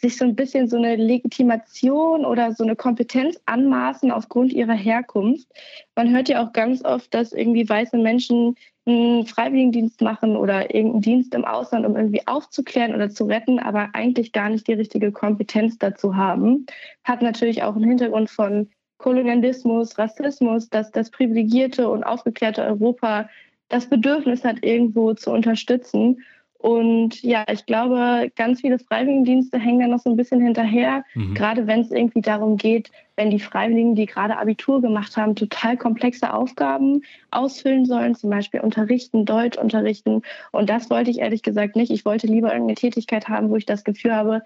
sich 0.03 0.17
so 0.17 0.25
ein 0.25 0.35
bisschen 0.35 0.67
so 0.67 0.75
eine 0.75 0.97
Legitimation 0.97 2.25
oder 2.25 2.53
so 2.53 2.63
eine 2.63 2.75
Kompetenz 2.75 3.39
anmaßen 3.45 4.11
aufgrund 4.11 4.51
ihrer 4.51 4.73
Herkunft. 4.73 5.47
Man 5.95 6.13
hört 6.13 6.27
ja 6.27 6.45
auch 6.45 6.51
ganz 6.51 6.83
oft, 6.83 7.13
dass 7.13 7.31
irgendwie 7.31 7.67
weiße 7.67 7.97
Menschen 7.97 8.55
einen 8.85 9.25
Freiwilligendienst 9.25 10.01
machen 10.01 10.35
oder 10.35 10.75
irgendeinen 10.75 11.01
Dienst 11.01 11.33
im 11.33 11.45
Ausland, 11.45 11.85
um 11.85 11.95
irgendwie 11.95 12.27
aufzuklären 12.27 12.93
oder 12.93 13.09
zu 13.09 13.23
retten, 13.25 13.59
aber 13.59 13.89
eigentlich 13.93 14.33
gar 14.33 14.49
nicht 14.49 14.67
die 14.67 14.73
richtige 14.73 15.13
Kompetenz 15.13 15.77
dazu 15.77 16.17
haben. 16.17 16.65
Hat 17.05 17.21
natürlich 17.21 17.63
auch 17.63 17.75
einen 17.75 17.87
Hintergrund 17.87 18.29
von 18.29 18.69
Kolonialismus, 18.97 19.97
Rassismus, 19.97 20.69
dass 20.69 20.91
das 20.91 21.11
privilegierte 21.11 21.89
und 21.89 22.03
aufgeklärte 22.03 22.61
Europa 22.63 23.29
das 23.69 23.85
Bedürfnis 23.85 24.43
hat, 24.43 24.63
irgendwo 24.63 25.13
zu 25.13 25.31
unterstützen. 25.31 26.21
Und 26.63 27.21
ja, 27.23 27.43
ich 27.51 27.65
glaube, 27.65 28.31
ganz 28.37 28.61
viele 28.61 28.79
Freiwilligendienste 28.79 29.59
hängen 29.59 29.81
da 29.81 29.87
noch 29.87 29.99
so 29.99 30.09
ein 30.09 30.15
bisschen 30.15 30.39
hinterher, 30.39 31.03
mhm. 31.13 31.33
gerade 31.33 31.67
wenn 31.67 31.81
es 31.81 31.91
irgendwie 31.91 32.21
darum 32.21 32.55
geht, 32.55 32.89
wenn 33.17 33.29
die 33.29 33.41
Freiwilligen, 33.41 33.95
die 33.95 34.05
gerade 34.05 34.37
Abitur 34.37 34.81
gemacht 34.81 35.17
haben, 35.17 35.35
total 35.35 35.75
komplexe 35.75 36.33
Aufgaben 36.33 37.01
ausfüllen 37.31 37.83
sollen, 37.83 38.15
zum 38.15 38.29
Beispiel 38.29 38.61
unterrichten, 38.61 39.25
Deutsch 39.25 39.57
unterrichten. 39.57 40.21
Und 40.53 40.69
das 40.69 40.89
wollte 40.89 41.11
ich 41.11 41.19
ehrlich 41.19 41.43
gesagt 41.43 41.75
nicht. 41.75 41.91
Ich 41.91 42.05
wollte 42.05 42.27
lieber 42.27 42.53
irgendeine 42.53 42.75
Tätigkeit 42.75 43.27
haben, 43.27 43.49
wo 43.49 43.57
ich 43.57 43.65
das 43.65 43.83
Gefühl 43.83 44.15
habe, 44.15 44.41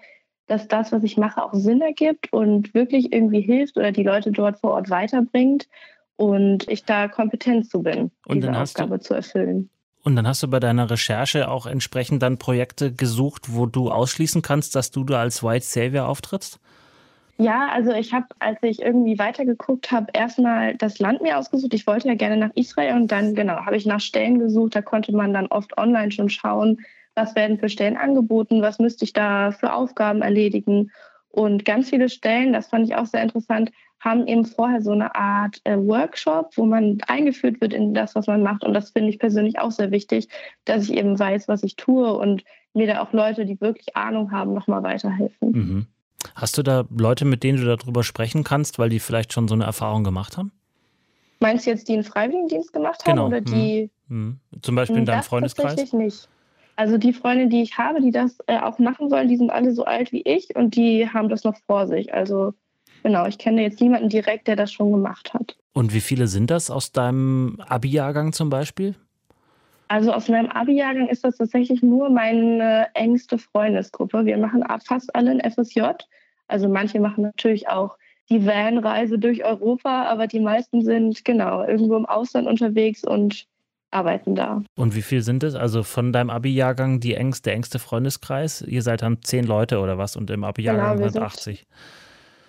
dass 0.48 0.66
das, 0.66 0.90
was 0.90 1.04
ich 1.04 1.18
mache, 1.18 1.40
auch 1.40 1.54
Sinn 1.54 1.80
ergibt 1.80 2.32
und 2.32 2.74
wirklich 2.74 3.12
irgendwie 3.12 3.42
hilft 3.42 3.76
oder 3.76 3.92
die 3.92 4.02
Leute 4.02 4.32
dort 4.32 4.58
vor 4.58 4.72
Ort 4.72 4.90
weiterbringt 4.90 5.68
und 6.16 6.68
ich 6.68 6.82
da 6.82 7.06
kompetent 7.06 7.70
zu 7.70 7.84
bin, 7.84 8.10
und 8.26 8.38
diese 8.38 8.60
Aufgabe 8.60 8.98
zu 8.98 9.14
erfüllen. 9.14 9.70
Und 10.08 10.16
dann 10.16 10.26
hast 10.26 10.42
du 10.42 10.48
bei 10.48 10.58
deiner 10.58 10.88
Recherche 10.88 11.50
auch 11.50 11.66
entsprechend 11.66 12.22
dann 12.22 12.38
Projekte 12.38 12.90
gesucht, 12.94 13.54
wo 13.54 13.66
du 13.66 13.90
ausschließen 13.90 14.40
kannst, 14.40 14.74
dass 14.74 14.90
du 14.90 15.04
da 15.04 15.20
als 15.20 15.44
White 15.44 15.66
Savior 15.66 16.08
auftrittst? 16.08 16.58
Ja, 17.36 17.68
also 17.70 17.92
ich 17.92 18.14
habe, 18.14 18.24
als 18.38 18.56
ich 18.62 18.80
irgendwie 18.80 19.18
weitergeguckt 19.18 19.92
habe, 19.92 20.06
erstmal 20.14 20.76
das 20.76 20.98
Land 20.98 21.20
mir 21.20 21.36
ausgesucht. 21.36 21.74
Ich 21.74 21.86
wollte 21.86 22.08
ja 22.08 22.14
gerne 22.14 22.38
nach 22.38 22.52
Israel 22.54 22.96
und 22.96 23.12
dann, 23.12 23.34
genau, 23.34 23.66
habe 23.66 23.76
ich 23.76 23.84
nach 23.84 24.00
Stellen 24.00 24.38
gesucht. 24.38 24.76
Da 24.76 24.80
konnte 24.80 25.14
man 25.14 25.34
dann 25.34 25.48
oft 25.48 25.76
online 25.76 26.10
schon 26.10 26.30
schauen, 26.30 26.80
was 27.14 27.36
werden 27.36 27.58
für 27.58 27.68
Stellen 27.68 27.98
angeboten, 27.98 28.62
was 28.62 28.78
müsste 28.78 29.04
ich 29.04 29.12
da 29.12 29.50
für 29.50 29.74
Aufgaben 29.74 30.22
erledigen. 30.22 30.90
Und 31.28 31.66
ganz 31.66 31.90
viele 31.90 32.08
Stellen, 32.08 32.54
das 32.54 32.68
fand 32.68 32.88
ich 32.88 32.96
auch 32.96 33.04
sehr 33.04 33.22
interessant, 33.22 33.72
haben 34.08 34.26
eben 34.26 34.44
vorher 34.44 34.80
so 34.80 34.92
eine 34.92 35.14
Art 35.14 35.60
äh, 35.64 35.76
Workshop, 35.76 36.56
wo 36.56 36.64
man 36.64 36.98
eingeführt 37.06 37.60
wird 37.60 37.72
in 37.72 37.94
das, 37.94 38.14
was 38.14 38.26
man 38.26 38.42
macht. 38.42 38.64
Und 38.64 38.74
das 38.74 38.90
finde 38.90 39.10
ich 39.10 39.18
persönlich 39.18 39.58
auch 39.58 39.70
sehr 39.70 39.90
wichtig, 39.90 40.28
dass 40.64 40.84
ich 40.84 40.94
eben 40.94 41.18
weiß, 41.18 41.48
was 41.48 41.62
ich 41.62 41.76
tue 41.76 42.12
und 42.12 42.44
mir 42.74 42.86
da 42.86 43.02
auch 43.02 43.12
Leute, 43.12 43.44
die 43.44 43.60
wirklich 43.60 43.96
Ahnung 43.96 44.32
haben, 44.32 44.54
nochmal 44.54 44.82
weiterhelfen. 44.82 45.50
Mhm. 45.50 45.86
Hast 46.34 46.58
du 46.58 46.62
da 46.62 46.84
Leute, 46.96 47.24
mit 47.24 47.42
denen 47.42 47.58
du 47.58 47.76
darüber 47.76 48.02
sprechen 48.02 48.44
kannst, 48.44 48.78
weil 48.78 48.88
die 48.88 48.98
vielleicht 48.98 49.32
schon 49.32 49.48
so 49.48 49.54
eine 49.54 49.64
Erfahrung 49.64 50.04
gemacht 50.04 50.36
haben? 50.36 50.52
Meinst 51.40 51.66
du 51.66 51.70
jetzt, 51.70 51.88
die 51.88 51.94
einen 51.94 52.04
Freiwilligendienst 52.04 52.72
gemacht 52.72 53.04
haben 53.04 53.16
genau. 53.16 53.26
oder 53.26 53.40
die? 53.40 53.90
Mhm. 54.08 54.40
mhm. 54.50 54.60
Zum 54.62 54.74
Beispiel 54.74 54.98
in 54.98 55.06
deinem 55.06 55.22
Freundeskreis? 55.22 55.76
Tatsächlich 55.76 55.92
nicht. 55.92 56.28
Also 56.76 56.96
die 56.96 57.12
Freunde, 57.12 57.48
die 57.48 57.62
ich 57.62 57.76
habe, 57.76 58.00
die 58.00 58.12
das 58.12 58.38
äh, 58.46 58.58
auch 58.58 58.78
machen 58.78 59.10
sollen, 59.10 59.28
die 59.28 59.36
sind 59.36 59.50
alle 59.50 59.72
so 59.72 59.84
alt 59.84 60.12
wie 60.12 60.22
ich 60.22 60.54
und 60.54 60.76
die 60.76 61.08
haben 61.08 61.28
das 61.28 61.42
noch 61.42 61.56
vor 61.66 61.88
sich. 61.88 62.14
Also 62.14 62.54
Genau, 63.02 63.26
ich 63.26 63.38
kenne 63.38 63.62
jetzt 63.62 63.80
niemanden 63.80 64.08
direkt, 64.08 64.48
der 64.48 64.56
das 64.56 64.72
schon 64.72 64.92
gemacht 64.92 65.32
hat. 65.34 65.56
Und 65.72 65.94
wie 65.94 66.00
viele 66.00 66.26
sind 66.26 66.50
das 66.50 66.70
aus 66.70 66.92
deinem 66.92 67.60
Abi-Jahrgang 67.66 68.32
zum 68.32 68.50
Beispiel? 68.50 68.94
Also 69.88 70.12
aus 70.12 70.28
meinem 70.28 70.50
Abi-Jahrgang 70.50 71.08
ist 71.08 71.24
das 71.24 71.36
tatsächlich 71.36 71.82
nur 71.82 72.10
meine 72.10 72.88
engste 72.94 73.38
Freundesgruppe. 73.38 74.26
Wir 74.26 74.36
machen 74.36 74.62
fast 74.84 75.14
alle 75.14 75.30
ein 75.30 75.40
FSJ. 75.50 75.82
Also 76.46 76.68
manche 76.68 77.00
machen 77.00 77.22
natürlich 77.22 77.68
auch 77.68 77.96
die 78.28 78.44
Van-Reise 78.44 79.18
durch 79.18 79.44
Europa, 79.44 80.04
aber 80.04 80.26
die 80.26 80.40
meisten 80.40 80.84
sind 80.84 81.24
genau 81.24 81.64
irgendwo 81.64 81.96
im 81.96 82.04
Ausland 82.04 82.46
unterwegs 82.46 83.04
und 83.04 83.46
arbeiten 83.90 84.34
da. 84.34 84.62
Und 84.76 84.94
wie 84.94 85.02
viel 85.02 85.22
sind 85.22 85.42
es? 85.42 85.54
Also 85.54 85.82
von 85.82 86.12
deinem 86.12 86.28
Abi-Jahrgang 86.28 87.00
die 87.00 87.14
engste, 87.14 87.44
der 87.44 87.54
engste 87.54 87.78
Freundeskreis? 87.78 88.60
Ihr 88.60 88.82
seid 88.82 89.00
dann 89.00 89.22
zehn 89.22 89.46
Leute 89.46 89.78
oder 89.80 89.96
was 89.96 90.16
und 90.16 90.28
im 90.30 90.44
Abi-Jahrgang 90.44 90.98
genau, 90.98 91.08
sind 91.08 91.22
80? 91.22 91.66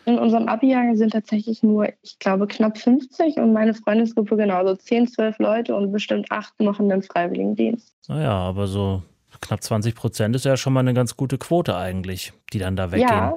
In 0.10 0.18
unserem 0.18 0.48
Abi-Jahrgang 0.48 0.96
sind 0.96 1.14
tatsächlich 1.14 1.62
nur, 1.62 1.88
ich 2.02 2.18
glaube, 2.18 2.48
knapp 2.48 2.80
50 2.80 3.38
und 3.38 3.54
meine 3.54 3.76
Freundesgruppe 3.76 4.38
genauso 4.38 4.76
10, 4.76 5.08
12 5.08 5.38
Leute 5.38 5.76
und 5.76 5.92
bestimmt 5.92 6.32
acht 6.32 6.60
machen 6.60 6.90
den 6.90 7.04
Freiwilligendienst. 7.04 7.96
Naja, 8.08 8.32
aber 8.32 8.66
so 8.66 9.04
knapp 9.40 9.62
20 9.62 9.94
Prozent 9.94 10.36
ist 10.36 10.46
ja 10.46 10.58
schon 10.58 10.74
mal 10.74 10.80
eine 10.80 10.96
ganz 10.96 11.16
gute 11.16 11.38
Quote 11.38 11.78
eigentlich, 11.78 12.34
die 12.52 12.58
dann 12.58 12.76
da 12.76 12.92
weggehen. 12.92 13.08
Ja, 13.08 13.36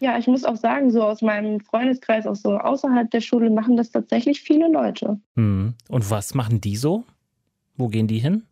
ja, 0.00 0.18
ich 0.18 0.26
muss 0.28 0.44
auch 0.44 0.56
sagen, 0.56 0.90
so 0.90 1.02
aus 1.02 1.20
meinem 1.20 1.60
Freundeskreis, 1.60 2.26
auch 2.26 2.36
so 2.36 2.56
außerhalb 2.56 3.10
der 3.10 3.20
Schule, 3.20 3.50
machen 3.50 3.76
das 3.76 3.90
tatsächlich 3.90 4.40
viele 4.40 4.72
Leute. 4.72 5.20
Hm. 5.36 5.74
Und 5.90 6.10
was 6.10 6.32
machen 6.34 6.62
die 6.62 6.76
so? 6.76 7.04
Wo 7.76 7.88
gehen 7.88 8.06
die 8.06 8.18
hin? 8.18 8.44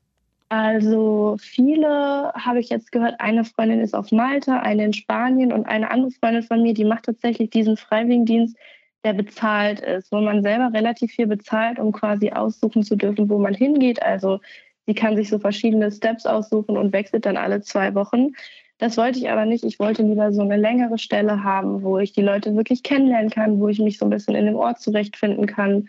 Also 0.49 1.37
viele 1.41 2.33
habe 2.35 2.61
ich 2.61 2.69
jetzt 2.69 2.93
gehört, 2.93 3.17
eine 3.19 3.45
Freundin 3.45 3.81
ist 3.81 3.95
auf 3.95 4.13
Malta, 4.13 4.61
eine 4.61 4.85
in 4.85 4.93
Spanien 4.93 5.53
und 5.53 5.67
eine 5.67 5.91
andere 5.91 6.13
Freundin 6.13 6.45
von 6.45 6.63
mir, 6.63 6.73
die 6.73 6.85
macht 6.85 7.07
tatsächlich 7.07 7.51
diesen 7.51 7.77
Freiwilligendienst, 7.77 8.57
der 9.05 9.13
bezahlt 9.13 9.81
ist, 9.81 10.13
wo 10.13 10.21
man 10.21 10.43
selber 10.43 10.71
relativ 10.73 11.13
viel 11.13 11.27
bezahlt, 11.27 11.81
um 11.81 11.91
quasi 11.91 12.31
aussuchen 12.31 12.85
zu 12.85 12.95
dürfen, 12.95 13.29
wo 13.29 13.39
man 13.39 13.55
hingeht. 13.55 14.03
Also 14.03 14.41
sie 14.87 14.95
kann 14.95 15.17
sich 15.17 15.29
so 15.29 15.41
verschiedene 15.41 15.91
Steps 15.91 16.27
aussuchen 16.27 16.77
und 16.77 16.93
wechselt 16.93 17.27
dann 17.27 17.37
alle 17.37 17.61
zwei 17.63 17.95
Wochen. 17.95 18.33
Das 18.79 18.97
wollte 18.97 19.19
ich 19.19 19.31
aber 19.31 19.47
nicht. 19.47 19.65
Ich 19.65 19.81
wollte 19.81 20.03
lieber 20.03 20.33
so 20.33 20.43
eine 20.43 20.57
längere 20.57 20.99
Stelle 20.99 21.43
haben, 21.43 21.83
wo 21.83 21.99
ich 21.99 22.13
die 22.13 22.23
Leute 22.23 22.55
wirklich 22.55 22.85
kennenlernen 22.85 23.31
kann, 23.31 23.59
wo 23.59 23.69
ich 23.69 23.81
mich 23.81 23.99
so 23.99 24.07
ein 24.07 24.11
bisschen 24.11 24.37
in 24.37 24.47
dem 24.47 24.57
Ort 24.57 24.81
zurechtfinden 24.81 25.47
kann 25.47 25.89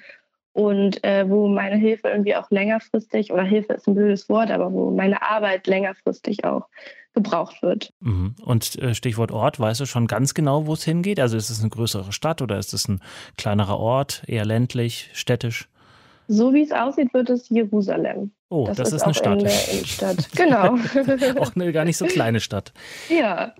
und 0.57 1.03
äh, 1.03 1.29
wo 1.29 1.47
meine 1.47 1.75
Hilfe 1.75 2.07
irgendwie 2.07 2.35
auch 2.35 2.49
längerfristig, 2.49 3.31
oder 3.31 3.43
Hilfe 3.43 3.73
ist 3.73 3.87
ein 3.87 3.93
blödes 3.93 4.27
Wort, 4.27 4.49
aber 4.49 4.73
wo 4.73 4.89
meine 4.89 5.21
Arbeit 5.21 5.67
längerfristig 5.67 6.45
auch 6.45 6.65
gebraucht 7.13 7.61
wird. 7.61 7.93
Mhm. 7.99 8.33
Und 8.43 8.75
äh, 8.81 8.95
Stichwort 8.95 9.31
Ort, 9.31 9.59
weißt 9.59 9.81
du 9.81 9.85
schon 9.85 10.07
ganz 10.07 10.33
genau, 10.33 10.65
wo 10.65 10.73
es 10.73 10.83
hingeht? 10.83 11.19
Also 11.19 11.37
ist 11.37 11.51
es 11.51 11.59
eine 11.59 11.69
größere 11.69 12.11
Stadt 12.11 12.41
oder 12.41 12.57
ist 12.57 12.73
es 12.73 12.87
ein 12.87 13.01
kleinerer 13.37 13.77
Ort, 13.77 14.23
eher 14.25 14.45
ländlich, 14.45 15.11
städtisch? 15.13 15.69
So 16.27 16.55
wie 16.55 16.63
es 16.63 16.71
aussieht, 16.71 17.13
wird 17.13 17.29
es 17.29 17.49
Jerusalem. 17.49 18.31
Oh, 18.49 18.65
das, 18.65 18.77
das 18.77 18.87
ist, 18.87 18.95
ist 18.95 19.03
eine 19.03 19.13
Stadt. 19.13 19.51
Stadt. 19.85 20.29
Genau. 20.35 20.73
auch 21.39 21.55
eine 21.55 21.71
gar 21.71 21.85
nicht 21.85 21.97
so 21.97 22.05
kleine 22.05 22.39
Stadt. 22.39 22.73
Ja. 23.09 23.53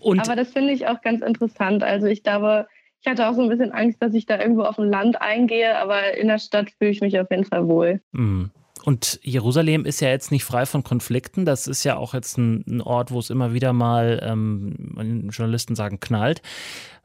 Und 0.00 0.18
Aber 0.18 0.34
das 0.34 0.50
finde 0.50 0.72
ich 0.72 0.88
auch 0.88 1.00
ganz 1.00 1.22
interessant. 1.22 1.84
Also 1.84 2.08
ich 2.08 2.24
glaube, 2.24 2.66
ich 3.00 3.10
hatte 3.10 3.28
auch 3.28 3.34
so 3.34 3.42
ein 3.42 3.48
bisschen 3.48 3.72
Angst, 3.72 4.02
dass 4.02 4.14
ich 4.14 4.26
da 4.26 4.38
irgendwo 4.38 4.62
auf 4.62 4.76
dem 4.76 4.84
Land 4.84 5.20
eingehe, 5.20 5.78
aber 5.78 6.16
in 6.16 6.28
der 6.28 6.38
Stadt 6.38 6.70
fühle 6.70 6.90
ich 6.90 7.00
mich 7.00 7.18
auf 7.18 7.30
jeden 7.30 7.44
Fall 7.44 7.66
wohl. 7.66 8.00
Mhm. 8.12 8.50
Und 8.84 9.20
Jerusalem 9.22 9.84
ist 9.84 10.00
ja 10.00 10.08
jetzt 10.08 10.30
nicht 10.30 10.44
frei 10.44 10.64
von 10.64 10.82
Konflikten. 10.82 11.44
Das 11.44 11.66
ist 11.66 11.84
ja 11.84 11.96
auch 11.96 12.14
jetzt 12.14 12.38
ein, 12.38 12.64
ein 12.66 12.80
Ort, 12.80 13.10
wo 13.10 13.18
es 13.18 13.30
immer 13.30 13.52
wieder 13.52 13.72
mal, 13.72 14.20
ähm, 14.22 15.28
Journalisten 15.30 15.74
sagen, 15.74 16.00
knallt. 16.00 16.40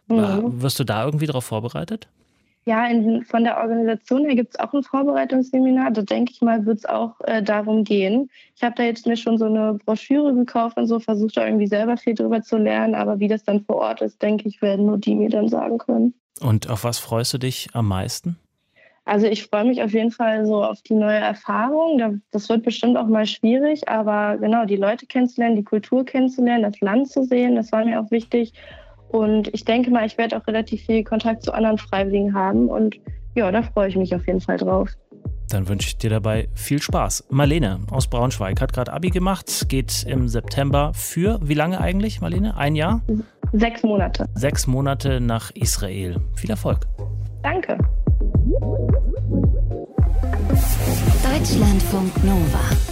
Mhm. 0.07 0.61
Wirst 0.61 0.79
du 0.79 0.83
da 0.83 1.05
irgendwie 1.05 1.25
darauf 1.25 1.45
vorbereitet? 1.45 2.07
Ja, 2.67 2.87
in, 2.87 3.23
von 3.23 3.43
der 3.43 3.57
Organisation 3.57 4.25
her 4.25 4.35
gibt 4.35 4.55
es 4.55 4.59
auch 4.59 4.73
ein 4.73 4.81
Vorbereitungsseminar. 4.81 5.91
Da 5.91 6.01
denke 6.01 6.31
ich 6.33 6.41
mal, 6.41 6.65
wird 6.65 6.79
es 6.79 6.85
auch 6.85 7.13
äh, 7.25 7.43
darum 7.43 7.83
gehen. 7.83 8.31
Ich 8.55 8.63
habe 8.63 8.73
da 8.75 8.83
jetzt 8.83 9.05
mir 9.05 9.17
schon 9.17 9.37
so 9.37 9.45
eine 9.45 9.75
Broschüre 9.85 10.33
gekauft 10.33 10.77
und 10.77 10.87
so, 10.87 10.99
versucht 10.99 11.37
da 11.37 11.45
irgendwie 11.45 11.67
selber 11.67 11.95
viel 11.95 12.15
drüber 12.15 12.41
zu 12.41 12.57
lernen. 12.57 12.95
Aber 12.95 13.19
wie 13.19 13.27
das 13.27 13.43
dann 13.43 13.63
vor 13.63 13.75
Ort 13.75 14.01
ist, 14.01 14.19
denke 14.21 14.47
ich, 14.47 14.63
werden 14.63 14.87
nur 14.87 14.97
die 14.97 15.13
mir 15.13 15.29
dann 15.29 15.47
sagen 15.47 15.77
können. 15.77 16.15
Und 16.41 16.67
auf 16.69 16.83
was 16.83 16.97
freust 16.97 17.33
du 17.35 17.37
dich 17.37 17.69
am 17.73 17.87
meisten? 17.87 18.37
Also 19.05 19.27
ich 19.27 19.45
freue 19.45 19.65
mich 19.65 19.83
auf 19.83 19.93
jeden 19.93 20.09
Fall 20.09 20.47
so 20.47 20.63
auf 20.63 20.81
die 20.81 20.95
neue 20.95 21.19
Erfahrung. 21.19 22.23
Das 22.31 22.49
wird 22.49 22.63
bestimmt 22.63 22.97
auch 22.97 23.05
mal 23.05 23.27
schwierig, 23.27 23.87
aber 23.87 24.37
genau, 24.37 24.65
die 24.65 24.77
Leute 24.77 25.05
kennenzulernen, 25.05 25.55
die 25.55 25.63
Kultur 25.63 26.03
kennenzulernen, 26.03 26.63
das 26.63 26.81
Land 26.81 27.11
zu 27.11 27.23
sehen, 27.23 27.55
das 27.55 27.71
war 27.71 27.85
mir 27.85 28.01
auch 28.01 28.09
wichtig. 28.09 28.53
Und 29.09 29.53
ich 29.53 29.65
denke 29.65 29.91
mal, 29.91 30.05
ich 30.05 30.17
werde 30.17 30.37
auch 30.37 30.47
relativ 30.47 30.85
viel 30.85 31.03
Kontakt 31.03 31.43
zu 31.43 31.53
anderen 31.53 31.77
Freiwilligen 31.77 32.33
haben. 32.33 32.67
Und 32.67 32.95
ja, 33.35 33.51
da 33.51 33.61
freue 33.61 33.89
ich 33.89 33.95
mich 33.95 34.13
auf 34.15 34.25
jeden 34.27 34.41
Fall 34.41 34.57
drauf. 34.57 34.89
Dann 35.49 35.67
wünsche 35.67 35.89
ich 35.89 35.97
dir 35.97 36.09
dabei 36.09 36.47
viel 36.55 36.81
Spaß. 36.81 37.25
Marlene 37.29 37.79
aus 37.91 38.07
Braunschweig 38.07 38.59
hat 38.61 38.73
gerade 38.73 38.91
Abi 38.91 39.09
gemacht, 39.09 39.69
geht 39.69 40.03
im 40.07 40.27
September 40.27 40.91
für, 40.93 41.39
wie 41.43 41.53
lange 41.53 41.79
eigentlich, 41.79 42.19
Marlene? 42.19 42.57
Ein 42.57 42.75
Jahr? 42.75 43.01
Sechs 43.53 43.83
Monate. 43.83 44.25
Sechs 44.33 44.65
Monate 44.67 45.21
nach 45.21 45.51
Israel. 45.51 46.17
Viel 46.35 46.49
Erfolg. 46.49 46.87
Danke. 47.43 47.77
Deutschlandfunk 51.23 52.23
Nova. 52.23 52.84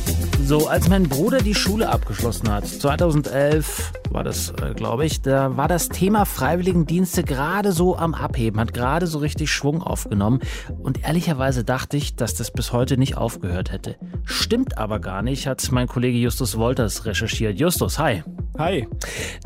So, 0.45 0.67
als 0.67 0.89
mein 0.89 1.03
Bruder 1.03 1.37
die 1.37 1.55
Schule 1.55 1.87
abgeschlossen 1.87 2.51
hat, 2.51 2.67
2011 2.67 3.93
war 4.09 4.25
das, 4.25 4.49
äh, 4.61 4.73
glaube 4.75 5.05
ich, 5.05 5.21
da 5.21 5.55
war 5.55 5.69
das 5.69 5.87
Thema 5.87 6.25
Freiwilligendienste 6.25 7.23
gerade 7.23 7.71
so 7.71 7.95
am 7.95 8.13
Abheben, 8.13 8.59
hat 8.59 8.73
gerade 8.73 9.07
so 9.07 9.19
richtig 9.19 9.51
Schwung 9.51 9.81
aufgenommen. 9.81 10.41
Und 10.77 11.03
ehrlicherweise 11.03 11.63
dachte 11.63 11.95
ich, 11.95 12.17
dass 12.17 12.35
das 12.35 12.51
bis 12.51 12.73
heute 12.73 12.97
nicht 12.97 13.15
aufgehört 13.15 13.71
hätte. 13.71 13.95
Stimmt 14.25 14.77
aber 14.77 14.99
gar 14.99 15.21
nicht, 15.21 15.47
hat 15.47 15.65
mein 15.71 15.87
Kollege 15.87 16.17
Justus 16.17 16.57
Wolters 16.57 17.05
recherchiert. 17.05 17.57
Justus, 17.57 17.97
hi. 17.97 18.23
Hi. 18.57 18.87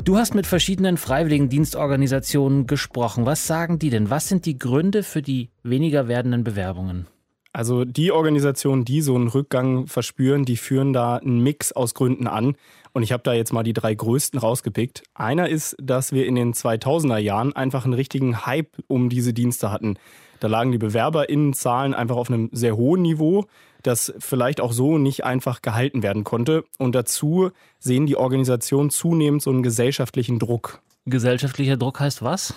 Du 0.04 0.16
hast 0.18 0.34
mit 0.34 0.46
verschiedenen 0.48 0.96
Freiwilligendienstorganisationen 0.96 2.66
gesprochen. 2.66 3.24
Was 3.24 3.46
sagen 3.46 3.78
die 3.78 3.90
denn? 3.90 4.10
Was 4.10 4.28
sind 4.28 4.46
die 4.46 4.58
Gründe 4.58 5.04
für 5.04 5.22
die 5.22 5.50
weniger 5.62 6.08
werdenden 6.08 6.42
Bewerbungen? 6.42 7.06
Also 7.58 7.84
die 7.84 8.12
Organisationen, 8.12 8.84
die 8.84 9.02
so 9.02 9.16
einen 9.16 9.26
Rückgang 9.26 9.88
verspüren, 9.88 10.44
die 10.44 10.56
führen 10.56 10.92
da 10.92 11.16
einen 11.16 11.40
Mix 11.40 11.72
aus 11.72 11.92
Gründen 11.92 12.28
an. 12.28 12.54
Und 12.92 13.02
ich 13.02 13.10
habe 13.10 13.24
da 13.24 13.32
jetzt 13.32 13.52
mal 13.52 13.64
die 13.64 13.72
drei 13.72 13.96
größten 13.96 14.38
rausgepickt. 14.38 15.02
Einer 15.12 15.48
ist, 15.48 15.74
dass 15.82 16.12
wir 16.12 16.26
in 16.26 16.36
den 16.36 16.54
2000er 16.54 17.18
Jahren 17.18 17.56
einfach 17.56 17.84
einen 17.84 17.94
richtigen 17.94 18.46
Hype 18.46 18.76
um 18.86 19.08
diese 19.08 19.32
Dienste 19.32 19.72
hatten. 19.72 19.96
Da 20.38 20.46
lagen 20.46 20.70
die 20.70 20.78
BewerberInnenzahlen 20.78 21.94
einfach 21.94 22.14
auf 22.14 22.30
einem 22.30 22.48
sehr 22.52 22.76
hohen 22.76 23.02
Niveau, 23.02 23.46
das 23.82 24.14
vielleicht 24.20 24.60
auch 24.60 24.72
so 24.72 24.96
nicht 24.96 25.24
einfach 25.24 25.60
gehalten 25.60 26.04
werden 26.04 26.22
konnte. 26.22 26.62
Und 26.78 26.94
dazu 26.94 27.50
sehen 27.80 28.06
die 28.06 28.16
Organisationen 28.16 28.90
zunehmend 28.90 29.42
so 29.42 29.50
einen 29.50 29.64
gesellschaftlichen 29.64 30.38
Druck. 30.38 30.80
Gesellschaftlicher 31.06 31.76
Druck 31.76 31.98
heißt 31.98 32.22
was? 32.22 32.54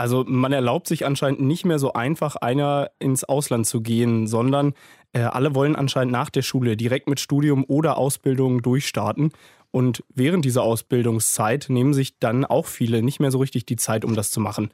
Also 0.00 0.24
man 0.26 0.54
erlaubt 0.54 0.86
sich 0.86 1.04
anscheinend 1.04 1.42
nicht 1.42 1.66
mehr 1.66 1.78
so 1.78 1.92
einfach, 1.92 2.34
einer 2.36 2.90
ins 3.00 3.22
Ausland 3.22 3.66
zu 3.66 3.82
gehen, 3.82 4.26
sondern 4.26 4.72
äh, 5.12 5.20
alle 5.20 5.54
wollen 5.54 5.76
anscheinend 5.76 6.10
nach 6.10 6.30
der 6.30 6.40
Schule 6.40 6.74
direkt 6.78 7.06
mit 7.06 7.20
Studium 7.20 7.66
oder 7.68 7.98
Ausbildung 7.98 8.62
durchstarten. 8.62 9.30
Und 9.70 10.02
während 10.08 10.46
dieser 10.46 10.62
Ausbildungszeit 10.62 11.66
nehmen 11.68 11.92
sich 11.92 12.18
dann 12.18 12.46
auch 12.46 12.64
viele 12.64 13.02
nicht 13.02 13.20
mehr 13.20 13.30
so 13.30 13.40
richtig 13.40 13.66
die 13.66 13.76
Zeit, 13.76 14.06
um 14.06 14.14
das 14.14 14.30
zu 14.30 14.40
machen. 14.40 14.70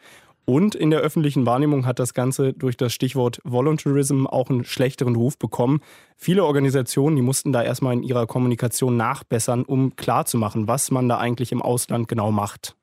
Und 0.49 0.77
in 0.77 0.91
der 0.91 1.01
öffentlichen 1.01 1.45
Wahrnehmung 1.45 1.87
hat 1.87 1.99
das 1.99 2.15
Ganze 2.15 2.53
durch 2.53 2.77
das 2.77 2.93
Stichwort 2.93 3.41
Voluntarism 3.43 4.29
auch 4.29 4.49
einen 4.49 4.65
schlechteren 4.65 5.17
Ruf 5.17 5.37
bekommen. 5.37 5.81
Viele 6.17 6.45
Organisationen, 6.45 7.17
die 7.17 7.23
mussten 7.23 7.53
da 7.53 7.65
erstmal 7.65 7.95
in 7.95 8.05
ihrer 8.05 8.29
Kommunikation 8.29 8.97
nachbessern, 8.97 9.65
um 9.65 9.97
klarzumachen, 9.97 10.69
was 10.69 10.93
man 10.93 11.09
da 11.09 11.19
eigentlich 11.19 11.51
im 11.51 11.61
Ausland 11.61 12.07
genau 12.07 12.31
macht. 12.31 12.77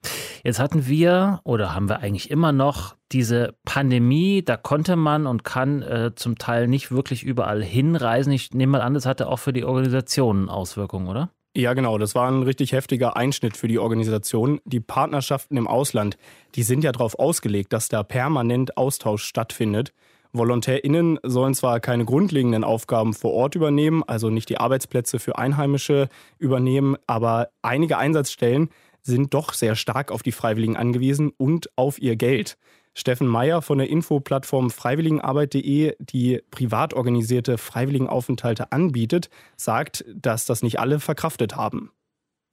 Jetzt 0.44 0.60
hatten 0.60 0.88
wir 0.88 1.40
oder 1.46 1.74
haben 1.74 1.88
wir 1.88 2.00
eigentlich 2.00 2.30
immer 2.30 2.52
noch 2.52 2.96
diese 3.14 3.56
Pandemie, 3.64 4.44
da 4.44 4.58
konnte 4.58 4.98
man 4.98 5.26
und 5.26 5.46
kann 5.46 5.82
äh, 5.84 6.12
zum 6.16 6.38
Teil 6.38 6.68
nicht 6.68 6.92
wirklich 6.92 7.24
überall 7.24 7.64
hinreisen. 7.64 8.34
Ich 8.34 8.52
nehme 8.52 8.74
mal 8.74 8.82
an, 8.82 8.94
das 8.94 9.06
hatte 9.06 9.30
auch 9.30 9.40
für 9.40 9.54
die 9.54 9.64
Organisationen 9.64 10.50
Auswirkungen, 10.50 11.08
oder? 11.08 11.30
Ja, 11.56 11.74
genau. 11.76 12.00
Das 12.00 12.16
war 12.16 12.28
ein 12.32 12.42
richtig 12.42 12.72
heftiger 12.72 13.16
Einschnitt 13.16 13.58
für 13.58 13.68
die 13.68 13.78
Organisation. 13.78 14.60
Die 14.66 14.80
Partnerschaften 14.80 15.56
im 15.56 15.68
Ausland, 15.68 16.18
die 16.56 16.64
sind 16.64 16.84
ja 16.84 16.92
darauf 16.92 17.20
ausgelegt, 17.20 17.74
dass 17.74 17.90
da 17.90 18.02
permanent 18.02 18.76
Austausch 18.76 19.24
stattfindet. 19.24 19.94
VolontärInnen 20.32 21.20
sollen 21.22 21.54
zwar 21.54 21.80
keine 21.80 22.06
grundlegenden 22.06 22.64
Aufgaben 22.64 23.14
vor 23.14 23.34
Ort 23.34 23.54
übernehmen, 23.54 24.02
also 24.08 24.32
nicht 24.32 24.50
die 24.50 24.58
Arbeitsplätze 24.58 25.20
für 25.20 25.38
Einheimische 25.38 26.10
übernehmen, 26.40 26.96
aber 27.06 27.50
einige 27.62 28.00
Einsatzstellen 28.00 28.70
sind 29.04 29.36
doch 29.36 29.54
sehr 29.54 29.76
stark 29.76 30.12
auf 30.12 30.24
die 30.24 30.32
Freiwilligen 30.32 30.76
angewiesen 30.76 31.32
und 31.38 31.70
auf 31.76 32.02
ihr 32.02 32.16
Geld. 32.16 32.58
Steffen 32.96 33.28
Meyer 33.28 33.62
von 33.62 33.80
der 33.80 33.90
Infoplattform 33.90 34.70
freiwilligenarbeit.de, 34.70 35.96
die 36.00 36.42
privat 36.52 36.94
organisierte 36.94 37.58
Freiwilligenaufenthalte 37.58 38.72
anbietet, 38.72 39.30
sagt, 39.58 40.06
dass 40.14 40.46
das 40.46 40.62
nicht 40.62 40.80
alle 40.80 41.00
verkraftet 41.00 41.56
haben. 41.56 41.92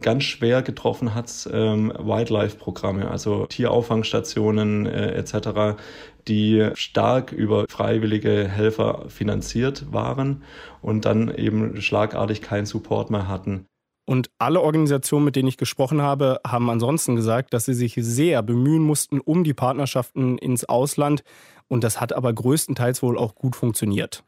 Ganz 0.00 0.24
schwer 0.24 0.62
getroffen 0.62 1.14
hat 1.14 1.48
ähm, 1.52 1.92
Wildlife-Programme, 1.98 3.10
also 3.10 3.44
Tierauffangstationen 3.46 4.86
äh, 4.86 5.12
etc., 5.12 5.78
die 6.26 6.70
stark 6.74 7.32
über 7.32 7.66
freiwillige 7.68 8.48
Helfer 8.48 9.04
finanziert 9.08 9.92
waren 9.92 10.42
und 10.80 11.04
dann 11.04 11.34
eben 11.34 11.82
schlagartig 11.82 12.40
keinen 12.40 12.64
Support 12.64 13.10
mehr 13.10 13.28
hatten. 13.28 13.66
Und 14.10 14.28
alle 14.38 14.60
Organisationen, 14.60 15.24
mit 15.24 15.36
denen 15.36 15.46
ich 15.46 15.56
gesprochen 15.56 16.02
habe, 16.02 16.40
haben 16.44 16.68
ansonsten 16.68 17.14
gesagt, 17.14 17.54
dass 17.54 17.66
sie 17.66 17.74
sich 17.74 17.94
sehr 17.96 18.42
bemühen 18.42 18.82
mussten 18.82 19.20
um 19.20 19.44
die 19.44 19.54
Partnerschaften 19.54 20.36
ins 20.36 20.64
Ausland. 20.64 21.22
Und 21.68 21.84
das 21.84 22.00
hat 22.00 22.12
aber 22.12 22.32
größtenteils 22.32 23.04
wohl 23.04 23.16
auch 23.16 23.36
gut 23.36 23.54
funktioniert. 23.54 24.24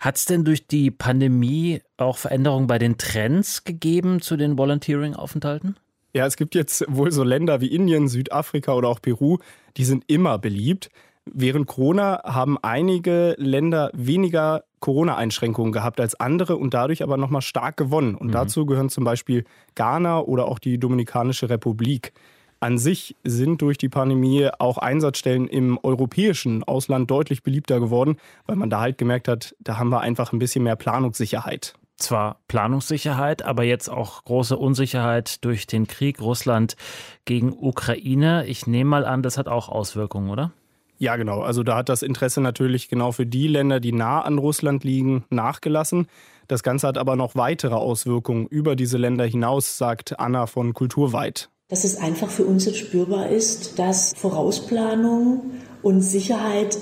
Hat 0.00 0.16
es 0.16 0.26
denn 0.26 0.44
durch 0.44 0.66
die 0.66 0.90
Pandemie 0.90 1.80
auch 1.96 2.18
Veränderungen 2.18 2.66
bei 2.66 2.78
den 2.78 2.98
Trends 2.98 3.64
gegeben 3.64 4.20
zu 4.20 4.36
den 4.36 4.58
Volunteering-Aufenthalten? 4.58 5.76
Ja, 6.12 6.26
es 6.26 6.36
gibt 6.36 6.54
jetzt 6.54 6.84
wohl 6.86 7.10
so 7.10 7.24
Länder 7.24 7.62
wie 7.62 7.68
Indien, 7.68 8.08
Südafrika 8.08 8.74
oder 8.74 8.88
auch 8.88 9.00
Peru, 9.00 9.38
die 9.78 9.86
sind 9.86 10.04
immer 10.08 10.36
beliebt. 10.36 10.90
Während 11.32 11.66
Corona 11.66 12.22
haben 12.24 12.56
einige 12.62 13.34
Länder 13.38 13.90
weniger 13.92 14.64
Corona-Einschränkungen 14.80 15.72
gehabt 15.72 16.00
als 16.00 16.18
andere 16.18 16.56
und 16.56 16.72
dadurch 16.72 17.02
aber 17.02 17.16
nochmal 17.16 17.42
stark 17.42 17.76
gewonnen. 17.76 18.14
Und 18.14 18.28
mhm. 18.28 18.32
dazu 18.32 18.66
gehören 18.66 18.88
zum 18.88 19.04
Beispiel 19.04 19.44
Ghana 19.74 20.20
oder 20.20 20.46
auch 20.46 20.58
die 20.58 20.78
Dominikanische 20.78 21.50
Republik. 21.50 22.12
An 22.60 22.78
sich 22.78 23.16
sind 23.22 23.60
durch 23.60 23.76
die 23.76 23.88
Pandemie 23.88 24.48
auch 24.58 24.78
Einsatzstellen 24.78 25.46
im 25.46 25.78
europäischen 25.82 26.64
Ausland 26.64 27.10
deutlich 27.10 27.42
beliebter 27.42 27.80
geworden, 27.80 28.16
weil 28.46 28.56
man 28.56 28.70
da 28.70 28.80
halt 28.80 28.96
gemerkt 28.96 29.28
hat, 29.28 29.54
da 29.60 29.78
haben 29.78 29.90
wir 29.90 30.00
einfach 30.00 30.32
ein 30.32 30.38
bisschen 30.38 30.64
mehr 30.64 30.76
Planungssicherheit. 30.76 31.74
Zwar 31.98 32.40
Planungssicherheit, 32.48 33.42
aber 33.42 33.64
jetzt 33.64 33.88
auch 33.88 34.24
große 34.24 34.56
Unsicherheit 34.56 35.44
durch 35.44 35.66
den 35.66 35.86
Krieg 35.86 36.20
Russland 36.20 36.76
gegen 37.24 37.52
Ukraine. 37.52 38.46
Ich 38.46 38.66
nehme 38.66 38.90
mal 38.90 39.04
an, 39.04 39.22
das 39.22 39.38
hat 39.38 39.48
auch 39.48 39.68
Auswirkungen, 39.68 40.30
oder? 40.30 40.52
Ja, 40.98 41.16
genau. 41.16 41.42
Also 41.42 41.62
da 41.62 41.76
hat 41.76 41.88
das 41.88 42.02
Interesse 42.02 42.40
natürlich 42.40 42.88
genau 42.88 43.12
für 43.12 43.26
die 43.26 43.48
Länder, 43.48 43.80
die 43.80 43.92
nah 43.92 44.22
an 44.22 44.38
Russland 44.38 44.82
liegen, 44.84 45.24
nachgelassen. 45.30 46.06
Das 46.48 46.62
Ganze 46.62 46.86
hat 46.86 46.96
aber 46.96 47.16
noch 47.16 47.34
weitere 47.34 47.74
Auswirkungen 47.74 48.46
über 48.46 48.76
diese 48.76 48.98
Länder 48.98 49.24
hinaus, 49.24 49.76
sagt 49.78 50.18
Anna 50.18 50.46
von 50.46 50.74
Kulturweit. 50.74 51.50
Dass 51.68 51.84
es 51.84 51.98
einfach 51.98 52.30
für 52.30 52.44
uns 52.44 52.64
jetzt 52.64 52.78
spürbar 52.78 53.28
ist, 53.28 53.78
dass 53.78 54.14
Vorausplanung 54.16 55.50
und 55.82 56.00
Sicherheit 56.00 56.78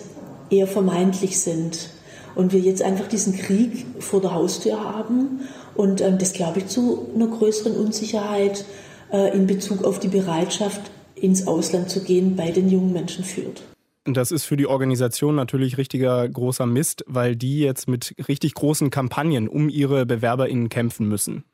eher 0.50 0.66
vermeintlich 0.66 1.40
sind. 1.40 1.90
Und 2.34 2.52
wir 2.52 2.60
jetzt 2.60 2.82
einfach 2.82 3.08
diesen 3.08 3.36
Krieg 3.36 3.86
vor 4.00 4.20
der 4.20 4.34
Haustür 4.34 4.82
haben. 4.82 5.40
Und 5.74 6.00
ähm, 6.00 6.18
das, 6.18 6.34
glaube 6.34 6.58
ich, 6.58 6.66
zu 6.66 7.08
einer 7.14 7.28
größeren 7.28 7.76
Unsicherheit 7.76 8.64
äh, 9.10 9.34
in 9.34 9.46
Bezug 9.46 9.84
auf 9.84 9.98
die 9.98 10.08
Bereitschaft, 10.08 10.90
ins 11.14 11.46
Ausland 11.46 11.88
zu 11.88 12.02
gehen, 12.02 12.36
bei 12.36 12.50
den 12.50 12.68
jungen 12.68 12.92
Menschen 12.92 13.24
führt. 13.24 13.62
Das 14.06 14.32
ist 14.32 14.44
für 14.44 14.56
die 14.56 14.66
Organisation 14.66 15.34
natürlich 15.34 15.78
richtiger 15.78 16.28
großer 16.28 16.66
Mist, 16.66 17.04
weil 17.06 17.36
die 17.36 17.60
jetzt 17.60 17.88
mit 17.88 18.14
richtig 18.28 18.52
großen 18.52 18.90
Kampagnen 18.90 19.48
um 19.48 19.70
ihre 19.70 20.04
BewerberInnen 20.04 20.68
kämpfen 20.68 21.08
müssen. 21.08 21.44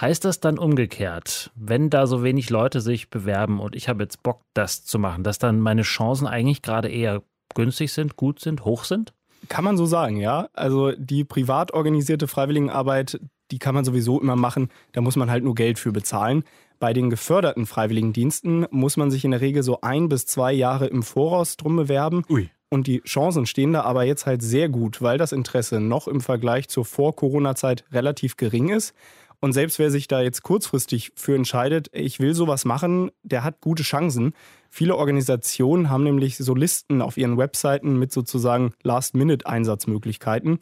Heißt 0.00 0.24
das 0.24 0.40
dann 0.40 0.58
umgekehrt, 0.58 1.52
wenn 1.54 1.90
da 1.90 2.08
so 2.08 2.24
wenig 2.24 2.50
Leute 2.50 2.80
sich 2.80 3.08
bewerben 3.08 3.60
und 3.60 3.76
ich 3.76 3.88
habe 3.88 4.02
jetzt 4.02 4.24
Bock, 4.24 4.40
das 4.52 4.84
zu 4.84 4.98
machen, 4.98 5.22
dass 5.22 5.38
dann 5.38 5.60
meine 5.60 5.82
Chancen 5.82 6.26
eigentlich 6.26 6.60
gerade 6.60 6.88
eher 6.88 7.22
günstig 7.54 7.92
sind, 7.92 8.16
gut 8.16 8.40
sind, 8.40 8.64
hoch 8.64 8.82
sind? 8.82 9.12
Kann 9.48 9.64
man 9.64 9.76
so 9.76 9.86
sagen, 9.86 10.16
ja. 10.16 10.48
Also 10.54 10.92
die 10.92 11.22
privat 11.24 11.72
organisierte 11.72 12.26
Freiwilligenarbeit, 12.26 13.20
die 13.52 13.58
kann 13.58 13.74
man 13.76 13.84
sowieso 13.84 14.20
immer 14.20 14.36
machen. 14.36 14.70
Da 14.92 15.00
muss 15.00 15.14
man 15.14 15.30
halt 15.30 15.44
nur 15.44 15.54
Geld 15.54 15.78
für 15.78 15.92
bezahlen. 15.92 16.42
Bei 16.82 16.92
den 16.92 17.10
geförderten 17.10 17.64
Freiwilligendiensten 17.64 18.66
muss 18.72 18.96
man 18.96 19.12
sich 19.12 19.24
in 19.24 19.30
der 19.30 19.40
Regel 19.40 19.62
so 19.62 19.82
ein 19.82 20.08
bis 20.08 20.26
zwei 20.26 20.52
Jahre 20.52 20.88
im 20.88 21.04
Voraus 21.04 21.56
drum 21.56 21.76
bewerben. 21.76 22.24
Ui. 22.28 22.50
Und 22.70 22.88
die 22.88 23.02
Chancen 23.02 23.46
stehen 23.46 23.72
da 23.72 23.82
aber 23.82 24.02
jetzt 24.02 24.26
halt 24.26 24.42
sehr 24.42 24.68
gut, 24.68 25.00
weil 25.00 25.16
das 25.16 25.30
Interesse 25.30 25.78
noch 25.78 26.08
im 26.08 26.20
Vergleich 26.20 26.68
zur 26.68 26.84
Vor-Corona-Zeit 26.84 27.84
relativ 27.92 28.36
gering 28.36 28.70
ist. 28.70 28.96
Und 29.38 29.52
selbst 29.52 29.78
wer 29.78 29.92
sich 29.92 30.08
da 30.08 30.22
jetzt 30.22 30.42
kurzfristig 30.42 31.12
für 31.14 31.36
entscheidet, 31.36 31.88
ich 31.92 32.18
will 32.18 32.34
sowas 32.34 32.64
machen, 32.64 33.12
der 33.22 33.44
hat 33.44 33.60
gute 33.60 33.84
Chancen. 33.84 34.34
Viele 34.68 34.96
Organisationen 34.96 35.88
haben 35.88 36.02
nämlich 36.02 36.36
so 36.36 36.52
Listen 36.52 37.00
auf 37.00 37.16
ihren 37.16 37.38
Webseiten 37.38 37.96
mit 37.96 38.10
sozusagen 38.10 38.72
Last-Minute-Einsatzmöglichkeiten. 38.82 40.58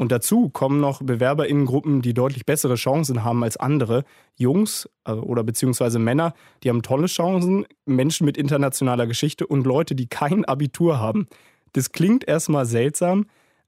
Und 0.00 0.12
dazu 0.12 0.48
kommen 0.48 0.80
noch 0.80 1.02
BewerberInnengruppen, 1.02 2.00
die 2.00 2.14
deutlich 2.14 2.46
bessere 2.46 2.76
Chancen 2.76 3.22
haben 3.22 3.44
als 3.44 3.58
andere. 3.58 4.04
Jungs 4.34 4.88
äh, 5.04 5.12
oder 5.12 5.44
beziehungsweise 5.44 5.98
Männer, 5.98 6.32
die 6.62 6.70
haben 6.70 6.80
tolle 6.80 7.06
Chancen, 7.06 7.66
Menschen 7.84 8.24
mit 8.24 8.38
internationaler 8.38 9.06
Geschichte 9.06 9.46
und 9.46 9.66
Leute, 9.66 9.94
die 9.94 10.06
kein 10.06 10.46
Abitur 10.46 10.98
haben. 10.98 11.26
Das 11.74 11.92
klingt 11.92 12.26
erstmal 12.26 12.64
seltsam, 12.64 13.26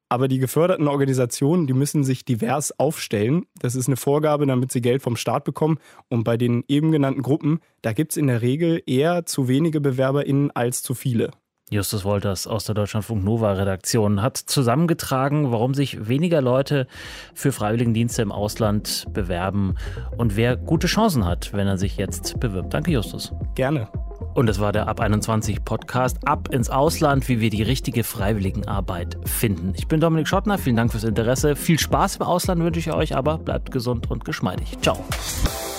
aber 0.08 0.26
die 0.26 0.38
geförderten 0.38 0.88
Organisationen, 0.88 1.66
die 1.66 1.74
müssen 1.74 2.02
sich 2.02 2.24
divers 2.24 2.78
aufstellen. 2.78 3.44
Das 3.60 3.74
ist 3.74 3.88
eine 3.88 3.98
Vorgabe, 3.98 4.46
damit 4.46 4.72
sie 4.72 4.80
Geld 4.80 5.02
vom 5.02 5.16
Staat 5.16 5.44
bekommen. 5.44 5.76
Und 6.08 6.24
bei 6.24 6.38
den 6.38 6.64
eben 6.66 6.92
genannten 6.92 7.20
Gruppen, 7.20 7.58
da 7.82 7.92
gibt 7.92 8.12
es 8.12 8.16
in 8.16 8.28
der 8.28 8.40
Regel 8.40 8.82
eher 8.86 9.26
zu 9.26 9.48
wenige 9.48 9.82
BewerberInnen 9.82 10.50
als 10.52 10.82
zu 10.82 10.94
viele. 10.94 11.32
Justus 11.72 12.04
Wolters 12.04 12.46
aus 12.46 12.64
der 12.64 12.74
Deutschlandfunk 12.74 13.24
Nova 13.24 13.52
Redaktion 13.52 14.20
hat 14.20 14.36
zusammengetragen, 14.36 15.52
warum 15.52 15.72
sich 15.72 16.06
weniger 16.06 16.42
Leute 16.42 16.86
für 17.32 17.50
Freiwilligendienste 17.50 18.20
im 18.20 18.30
Ausland 18.30 19.06
bewerben 19.14 19.76
und 20.18 20.36
wer 20.36 20.56
gute 20.56 20.86
Chancen 20.86 21.24
hat, 21.24 21.54
wenn 21.54 21.66
er 21.66 21.78
sich 21.78 21.96
jetzt 21.96 22.38
bewirbt. 22.40 22.74
Danke, 22.74 22.90
Justus. 22.90 23.32
Gerne. 23.54 23.88
Und 24.34 24.50
es 24.50 24.60
war 24.60 24.72
der 24.72 24.86
Ab 24.86 25.00
21 25.00 25.64
Podcast 25.64 26.18
Ab 26.26 26.50
ins 26.52 26.68
Ausland, 26.68 27.28
wie 27.30 27.40
wir 27.40 27.48
die 27.48 27.62
richtige 27.62 28.04
Freiwilligenarbeit 28.04 29.16
finden. 29.24 29.72
Ich 29.74 29.88
bin 29.88 29.98
Dominik 29.98 30.28
Schottner, 30.28 30.58
vielen 30.58 30.76
Dank 30.76 30.92
fürs 30.92 31.04
Interesse. 31.04 31.56
Viel 31.56 31.78
Spaß 31.78 32.16
im 32.16 32.22
Ausland 32.22 32.62
wünsche 32.62 32.80
ich 32.80 32.92
euch, 32.92 33.16
aber 33.16 33.38
bleibt 33.38 33.70
gesund 33.70 34.10
und 34.10 34.26
geschmeidig. 34.26 34.76
Ciao. 34.82 35.02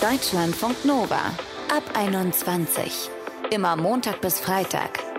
Deutschlandfunk 0.02 0.86
Nova. 0.86 1.22
Ab 1.70 1.84
21. 1.96 3.10
Immer 3.52 3.76
Montag 3.76 4.22
bis 4.22 4.40
Freitag 4.40 5.13